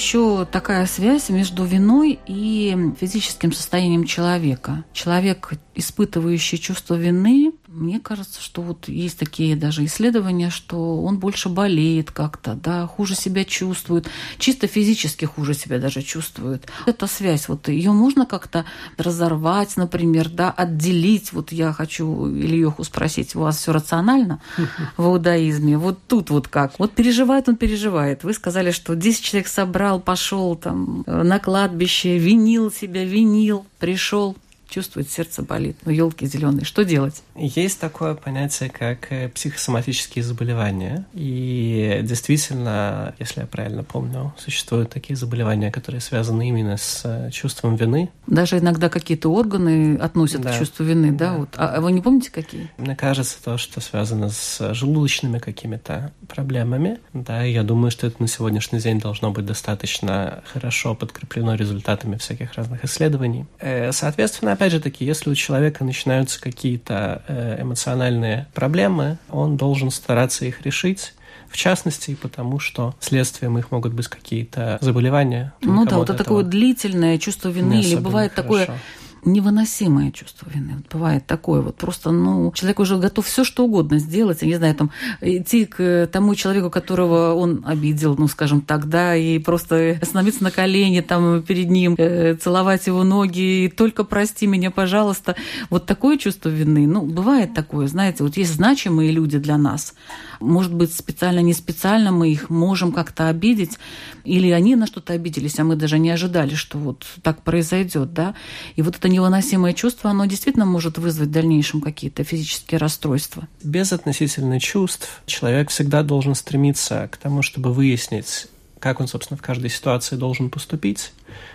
[0.00, 4.84] Еще такая связь между виной и физическим состоянием человека.
[4.94, 11.48] Человек, испытывающий чувство вины, мне кажется, что вот есть такие даже исследования, что он больше
[11.48, 16.66] болеет как-то, да, хуже себя чувствует, чисто физически хуже себя даже чувствует.
[16.86, 18.64] Эта связь, вот ее можно как-то
[18.96, 21.32] разорвать, например, да, отделить.
[21.32, 24.40] Вот я хочу Ильеху спросить, у вас все рационально
[24.96, 25.78] в иудаизме?
[25.78, 26.76] Вот тут вот как?
[26.80, 28.24] Вот переживает он, переживает.
[28.24, 34.36] Вы сказали, что 10 человек собрал, пошел там на кладбище, винил себя, винил, пришел,
[34.70, 35.76] чувствует, сердце болит.
[35.84, 37.22] Ну, елки зеленые, что делать?
[37.36, 41.06] Есть такое понятие, как э, психосоматические заболевания.
[41.12, 47.76] И действительно, если я правильно помню, существуют такие заболевания, которые связаны именно с э, чувством
[47.76, 48.10] вины.
[48.26, 50.52] Даже иногда какие-то органы относят да.
[50.52, 51.32] к чувству вины, да?
[51.32, 51.36] да.
[51.38, 51.48] Вот.
[51.56, 52.70] А вы не помните, какие?
[52.78, 56.98] Мне кажется, то, что связано с желудочными какими-то проблемами.
[57.12, 62.54] Да, я думаю, что это на сегодняшний день должно быть достаточно хорошо подкреплено результатами всяких
[62.54, 63.46] разных исследований.
[63.58, 69.90] Э, соответственно, опять же таки, если у человека начинаются какие-то э, эмоциональные проблемы, он должен
[69.90, 71.14] стараться их решить,
[71.48, 75.54] в частности, потому что следствием их могут быть какие-то заболевания.
[75.62, 78.48] Ну да, вот это такое длительное чувство вины, или бывает хорошо.
[78.66, 78.78] такое
[79.24, 80.76] невыносимое чувство вины.
[80.76, 84.56] Вот бывает такое вот просто, ну, человек уже готов все что угодно сделать, я не
[84.56, 84.90] знаю, там,
[85.20, 90.50] идти к тому человеку, которого он обидел, ну, скажем так, да, и просто остановиться на
[90.50, 95.36] колени там перед ним, э, целовать его ноги, и только прости меня, пожалуйста.
[95.68, 99.94] Вот такое чувство вины, ну, бывает такое, знаете, вот есть значимые люди для нас,
[100.40, 103.78] может быть, специально, не специально мы их можем как-то обидеть,
[104.24, 108.34] или они на что-то обиделись, а мы даже не ожидали, что вот так произойдет, да.
[108.76, 113.46] И вот это невыносимое чувство, оно действительно может вызвать в дальнейшем какие-то физические расстройства.
[113.62, 118.46] Без относительно чувств человек всегда должен стремиться к тому, чтобы выяснить,
[118.78, 121.12] как он, собственно, в каждой ситуации должен поступить,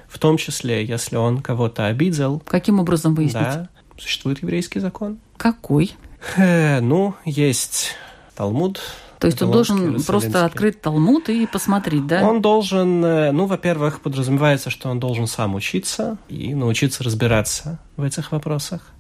[0.08, 2.42] в том числе, если он кого-то обидел.
[2.46, 3.44] Каким образом выяснить?
[3.44, 5.18] Да, существует еврейский закон.
[5.38, 5.96] Какой?
[6.38, 7.96] Э, ну, есть
[8.36, 8.82] Талмуд.
[9.20, 12.28] То есть он должен просто открыть Талмуд и посмотреть, да?
[12.28, 18.04] Он должен, э, ну, во-первых, подразумевается, что он должен сам учиться и научиться разбираться в
[18.04, 18.92] этих вопросах.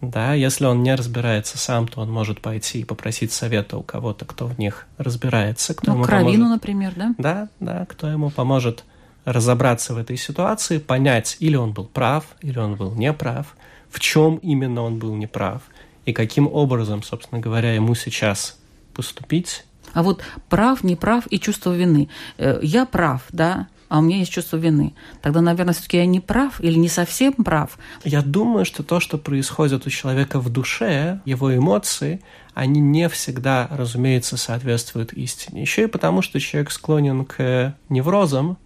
[0.00, 4.24] Да, если он не разбирается сам, то он может пойти и попросить совета у кого-то,
[4.24, 5.74] кто в них разбирается.
[5.74, 6.50] Кто ну, ему Кровину, поможет.
[6.50, 7.14] например, да?
[7.16, 8.84] Да, да, кто ему поможет
[9.24, 13.56] разобраться в этой ситуации, понять, или он был прав, или он был неправ,
[13.88, 15.62] в чем именно он был неправ,
[16.04, 18.58] и каким образом, собственно говоря, ему сейчас
[18.94, 19.64] поступить.
[19.92, 22.08] А вот прав, неправ и чувство вины.
[22.38, 24.94] Э, я прав, да, а у меня есть чувство вины.
[25.22, 27.78] Тогда, наверное, все-таки я не прав или не совсем прав.
[28.02, 32.20] Я думаю, что то, что происходит у человека в душе, его эмоции,
[32.54, 35.60] они не всегда, разумеется, соответствуют истине.
[35.62, 38.58] Еще и потому, что человек склонен к неврозам,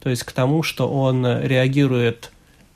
[0.00, 2.32] то есть к тому, что он реагирует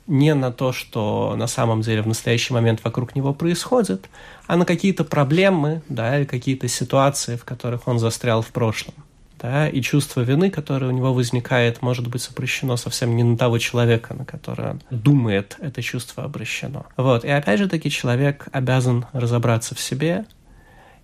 [0.07, 4.09] не на то, что на самом деле в настоящий момент вокруг него происходит,
[4.51, 8.93] а на какие-то проблемы, да, или какие-то ситуации, в которых он застрял в прошлом.
[9.39, 13.59] Да, и чувство вины, которое у него возникает, может быть обращено совсем не на того
[13.59, 16.85] человека, на которого он думает, это чувство обращено.
[16.97, 17.23] Вот.
[17.23, 20.25] И опять же таки человек обязан разобраться в себе,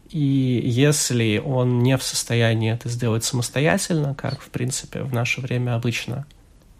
[0.09, 5.75] и если он не в состоянии это сделать самостоятельно, как, в принципе, в наше время
[5.75, 6.25] обычно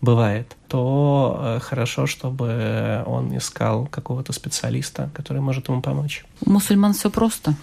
[0.02, 6.26] бывает, то э, хорошо, чтобы он искал какого-то специалиста, который может ему помочь.
[6.46, 7.56] У мусульман все просто.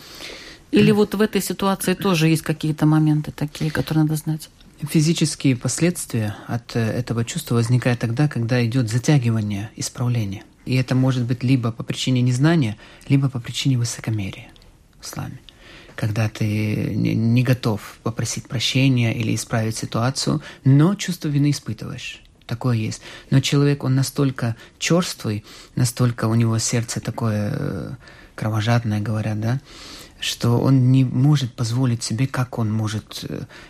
[0.71, 4.51] Или вот в этой ситуации тоже есть какие-то моменты такие, которые надо знать?
[4.83, 10.43] Физические последствия от э, этого чувства возникают тогда, когда идет затягивание исправления.
[10.67, 12.77] И это может быть либо по причине незнания,
[13.09, 14.49] либо по причине высокомерия
[15.01, 15.39] в исламе
[15.97, 22.24] когда ты не готов попросить прощения или исправить ситуацию, но чувство вины испытываешь.
[22.47, 23.01] Такое есть.
[23.31, 25.45] Но человек, он настолько черствый,
[25.77, 27.91] настолько у него сердце такое э,
[28.35, 29.61] кровожадное, говорят, да,
[30.21, 33.25] что он не может позволить себе, как он может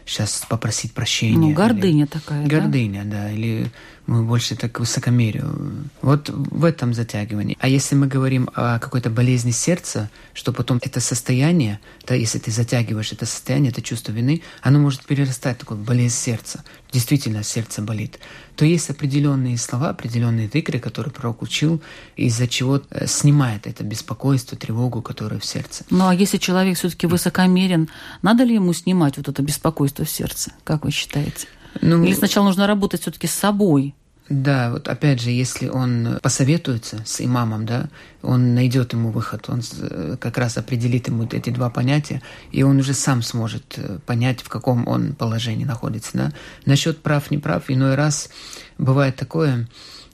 [0.07, 1.37] сейчас э, попросить прощения.
[1.37, 2.11] Ну, гордыня или...
[2.11, 3.25] такая, Гордыня, да?
[3.25, 3.71] да, или
[4.07, 5.89] больше так высокомерию.
[6.03, 7.57] Вот в этом затягивании.
[7.61, 12.51] А если мы говорим о какой-то болезни сердца, что потом это состояние, да, если ты
[12.51, 16.65] затягиваешь это состояние, это чувство вины, оно может перерастать в такое болезнь сердца.
[16.93, 18.19] Действительно, сердце болит.
[18.57, 21.83] То есть определенные слова, определенные тыкры, которые пророк учил,
[22.15, 25.85] из-за чего э, снимает это беспокойство, тревогу, которая в сердце.
[25.91, 27.89] Ну а если человек все-таки высокомерен,
[28.23, 30.53] надо ли ему снимать вот это беспокойство в сердце?
[30.63, 31.49] Как вы считаете?
[31.81, 33.95] Ну, Или сначала нужно работать все-таки с собой?
[34.31, 37.91] Да, вот опять же, если он посоветуется с имамом, да,
[38.23, 42.79] он найдет ему выход, он э, как раз определит ему эти два понятия, и он
[42.79, 46.11] уже сам сможет э, понять, в каком он положении находится.
[46.15, 46.33] Да.
[46.65, 48.31] Насчет прав, не прав, иной раз
[48.79, 49.69] бывает такое,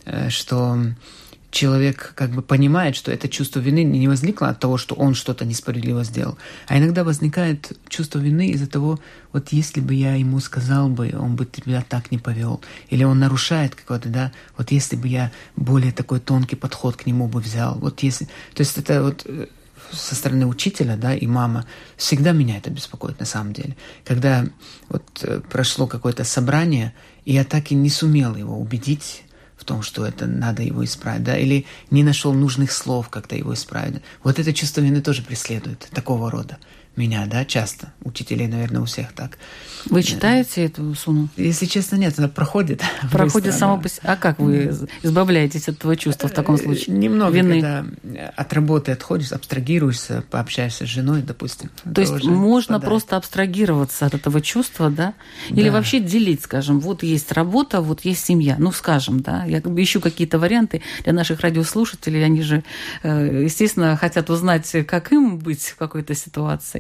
[0.07, 0.77] э, что
[1.51, 5.45] человек как бы понимает, что это чувство вины не возникло от того, что он что-то
[5.45, 6.39] несправедливо сделал,
[6.69, 9.01] а иногда возникает чувство вины из-за того,
[9.33, 13.19] вот если бы я ему сказал бы, он бы тебя так не повел, или он
[13.19, 17.75] нарушает какой-то, да, вот если бы я более такой тонкий подход к нему бы взял,
[17.79, 19.47] вот если, то есть это вот э,
[19.93, 23.77] со стороны учителя, да, и мама, всегда меня это беспокоит на самом деле.
[24.05, 24.47] Когда
[24.89, 26.95] вот э, прошло какое-то собрание,
[27.25, 29.25] и я так и не сумел его убедить
[29.61, 33.53] в том, что это надо его исправить, да, или не нашел нужных слов, как-то его
[33.53, 34.03] исправить.
[34.25, 36.59] Вот это чувство вины тоже преследует такого рода
[36.97, 37.93] меня, да, часто.
[38.03, 39.39] Учителей, наверное, у всех так.
[39.87, 41.29] Вы читаете эту суну?
[41.37, 42.83] Если честно, нет, она проходит.
[43.11, 44.01] Проходит само по себе.
[44.05, 46.97] А как вы избавляетесь от этого чувства в таком случае?
[46.97, 47.55] Немного, Вины.
[47.61, 47.87] когда
[48.37, 51.71] от работы отходишь, абстрагируешься, пообщаешься с женой, допустим.
[51.95, 52.85] То есть можно спадает.
[52.85, 55.15] просто абстрагироваться от этого чувства, да?
[55.49, 55.73] Или Да.
[55.77, 58.57] вообще делить, скажем, вот есть работа, вот есть семья.
[58.59, 59.45] Ну, скажем, да.
[59.45, 62.23] Я ищу какие-то варианты для наших радиослушателей.
[62.25, 62.63] Они же,
[63.03, 66.80] э, естественно, хотят узнать, как им быть в какой-то ситуации.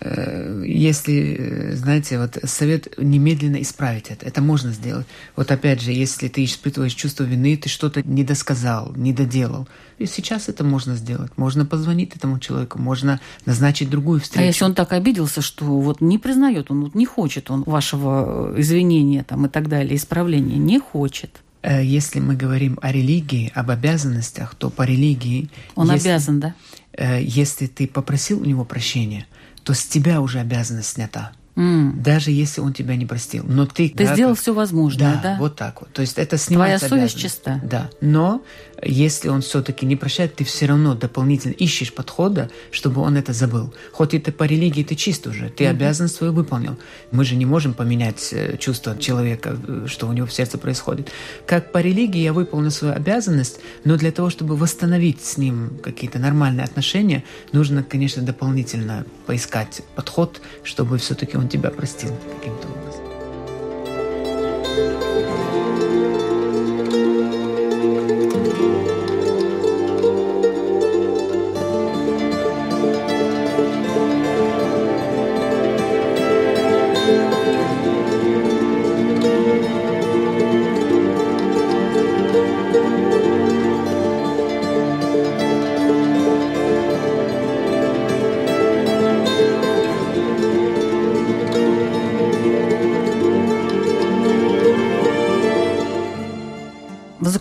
[0.00, 4.26] Э, Если, э, знаете, вот совет немедленно исправить это.
[4.26, 5.06] Это можно сделать.
[5.36, 9.68] Вот опять же, если ты испытываешь чувство вины, ты что-то недосказал, недоделал.
[9.98, 11.30] И сейчас это можно сделать.
[11.38, 14.46] Можно позвонить этому человеку, можно назначить другую А встречу.
[14.46, 18.60] если он так обиделся, что вот не признает, он вот не хочет он вашего э,
[18.60, 21.30] извинения там и так далее, исправления, не хочет.
[21.62, 25.48] Если мы говорим о религии, об обязанностях, то по религии...
[25.76, 26.54] Он если- обязан, да?
[26.96, 29.26] Э, Если ты попросил у него прощения,
[29.62, 31.32] то с тебя уже обязанность снята.
[31.56, 32.02] М.
[32.02, 33.44] Даже если он тебя не простил.
[33.46, 33.88] Но ты...
[33.88, 35.36] Ты да, сделал как- все возможное, Да, да?
[35.38, 35.92] вот так вот.
[35.92, 37.36] То есть это снимается Твоя совесть обязанность.
[37.36, 37.60] чиста.
[37.64, 37.90] Да.
[38.00, 38.42] Но
[38.82, 43.72] если он все-таки не прощает, ты все равно дополнительно ищешь подхода, чтобы он это забыл.
[43.92, 46.76] Хоть это по религии ты чист уже, ты обязанность свою выполнил.
[47.10, 51.10] Мы же не можем поменять э, чувство человека, э, что у него в сердце происходит.
[51.46, 56.18] Как по религии я выполнил свою обязанность, но для того, чтобы восстановить с ним какие-то
[56.18, 62.83] нормальные отношения, нужно, конечно, дополнительно поискать подход, чтобы все-таки он тебя простил каким-то образом.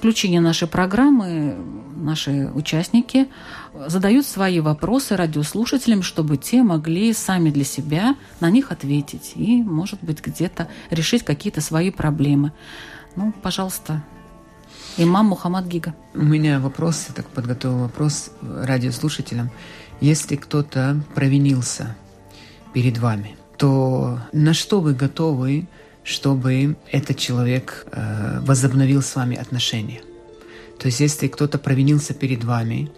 [0.04, 1.56] Заключение нашей программы
[1.95, 3.30] наши участники
[3.88, 10.04] задают свои вопросы радиослушателям, чтобы те могли сами для себя на них ответить и, может
[10.04, 12.51] быть, где-то решить какие-то свои проблемы.
[13.16, 14.04] Ну, пожалуйста,
[14.97, 15.95] имам Мухаммад Гига.
[16.14, 19.51] У меня вопрос, я так подготовил вопрос радиослушателям.
[20.01, 21.95] Если кто-то провинился
[22.74, 25.66] перед вами, то на что вы готовы,
[26.04, 30.01] чтобы этот человек э, возобновил с вами отношения?
[30.80, 32.91] То есть, если кто-то провинился перед вами,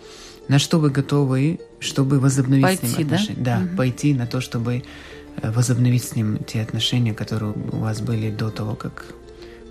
[0.48, 3.16] на что вы готовы, чтобы возобновить с Пойти, ним да?
[3.16, 3.44] отношения?
[3.44, 3.76] Да, Мгм.
[3.78, 4.84] пойти на то, чтобы
[5.42, 9.06] э, возобновить с ним те отношения, которые у вас были до того, как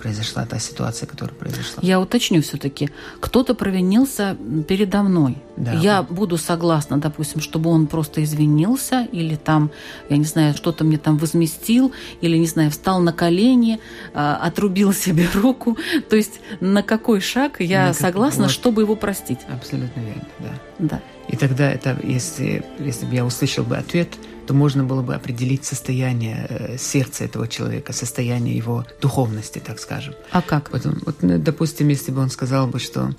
[0.05, 1.83] произошла та ситуация, которая произошла.
[1.83, 2.91] Я уточню все-таки.
[3.21, 4.37] Кто-то провинился
[4.69, 5.39] передо мной.
[5.57, 5.73] Да.
[5.73, 9.71] Я буду согласна, допустим, чтобы он просто извинился или там,
[10.11, 11.91] я не знаю, что-то мне там возместил,
[12.21, 13.81] или, не знаю, встал на колени,
[14.13, 15.79] а, отрубил себе руку.
[16.11, 18.53] То есть на какой шаг я На как- согласна, вот.
[18.53, 19.39] чтобы его простить.
[19.49, 20.51] Абсолютно верно, да.
[20.79, 21.01] Да.
[21.29, 24.09] И тогда это, если, если бы я услышал бы ответ,
[24.47, 30.15] то можно было бы определить состояние э, сердца этого человека, состояние его духовности, так скажем.
[30.31, 30.71] А как?
[30.71, 33.15] Потом, вот, ну, допустим, если бы он сказал бы, что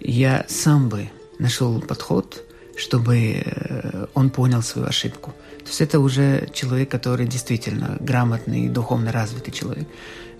[0.00, 2.44] я сам бы нашел подход,
[2.76, 5.32] чтобы э, он понял свою ошибку.
[5.58, 9.88] То есть это уже человек, который действительно грамотный и духовно развитый человек.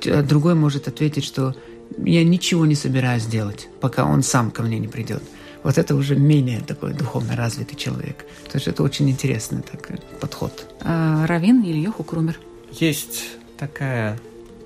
[0.07, 1.55] А Другой может ответить, что
[1.99, 5.22] я ничего не собираюсь делать, пока он сам ко мне не придет.
[5.63, 8.27] Вот это уже менее такой духовно развитый человек.
[8.51, 10.67] То есть это очень интересный такой подход.
[10.81, 12.39] А, Равин Ильёху Крумер.
[12.73, 14.19] Есть такая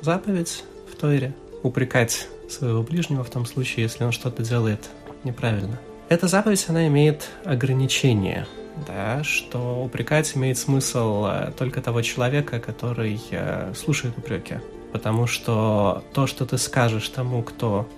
[0.03, 4.91] заповедь в Торе– упрекать своего ближнего в том случае, если он что-то делает
[5.25, 5.79] неправильно.
[6.09, 8.47] Эта заповедь, она имеет ограничение,
[8.87, 14.57] да, что упрекать имеет смысл э, только того человека, который э, слушает упреки.
[14.93, 17.89] Потому что то, что ты скажешь тому, кто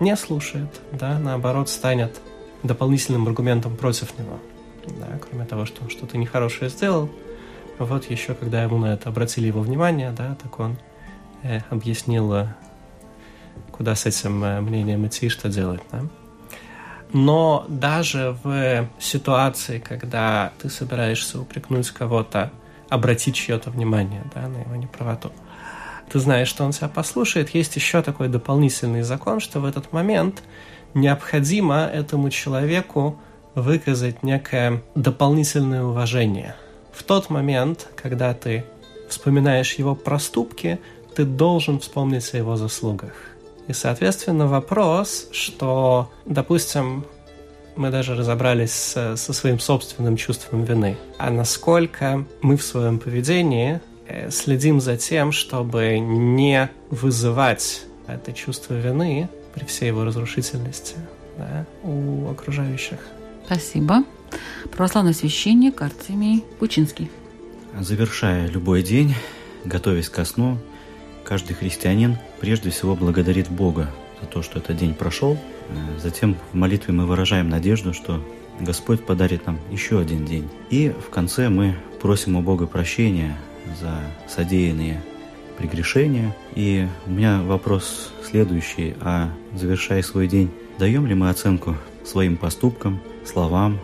[0.00, 2.20] не слушает, да, наоборот, станет
[2.62, 4.38] дополнительным аргументом против него.
[4.86, 7.10] Да, кроме того, что он что-то нехорошее сделал,
[7.78, 10.78] вот еще, когда ему на это обратили его внимание, да, так он
[11.42, 12.46] э, объяснил, э,
[13.72, 16.02] куда с этим э, мнением идти и что делать, да.
[17.12, 22.50] Но даже в ситуации, когда ты собираешься упрекнуть кого-то,
[22.88, 25.32] обратить чье-то внимание да, на его неправоту,
[26.10, 30.42] ты знаешь, что он тебя послушает, есть еще такой дополнительный закон, что в этот момент
[30.94, 33.18] необходимо этому человеку
[33.54, 36.54] выказать некое дополнительное уважение.
[36.92, 38.64] В тот момент, когда ты
[39.08, 40.78] вспоминаешь его проступки,
[41.14, 43.12] ты должен вспомнить о его заслугах.
[43.68, 47.04] И, соответственно, вопрос, что, допустим,
[47.74, 50.96] мы даже разобрались со, своим собственным чувством вины.
[51.18, 53.80] А насколько мы в своем поведении
[54.30, 60.96] следим за тем, чтобы не вызывать это чувство вины при всей его разрушительности
[61.38, 62.98] да, у окружающих.
[63.46, 64.04] Спасибо.
[64.72, 67.10] Православный священник Артемий Кучинский.
[67.78, 69.14] Завершая любой день,
[69.64, 70.58] готовясь ко сну,
[71.24, 73.90] каждый христианин прежде всего благодарит Бога
[74.20, 75.38] за то, что этот день прошел.
[75.68, 78.22] Э, затем в молитве мы выражаем надежду, что
[78.60, 80.48] Господь подарит нам еще один день.
[80.70, 83.36] И в конце мы просим у Бога прощения
[83.80, 85.02] за содеянные
[85.56, 86.34] прегрешения.
[86.54, 88.94] И у меня вопрос следующий.
[89.00, 93.78] А завершая свой день, даем ли мы оценку своим поступкам, словам,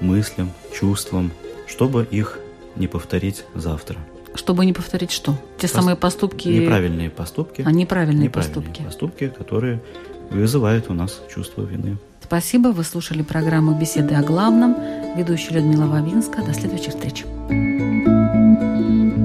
[0.00, 1.30] мыслям, чувствам,
[1.66, 2.38] чтобы их
[2.76, 3.96] не повторить завтра?
[4.34, 5.34] Чтобы не повторить что?
[5.58, 5.72] Те Пос...
[5.72, 6.48] самые поступки...
[6.48, 7.62] Неправильные поступки.
[7.66, 8.82] А, неправильные, неправильные поступки.
[8.82, 9.82] поступки, которые
[10.30, 11.96] вызывают у нас чувство вины.
[12.22, 12.68] Спасибо.
[12.68, 14.76] Вы слушали программу «Беседы о главном».
[15.16, 16.42] Ведущая Людмила Вавинска.
[16.42, 17.24] До следующих встреч.
[17.48, 19.17] thank you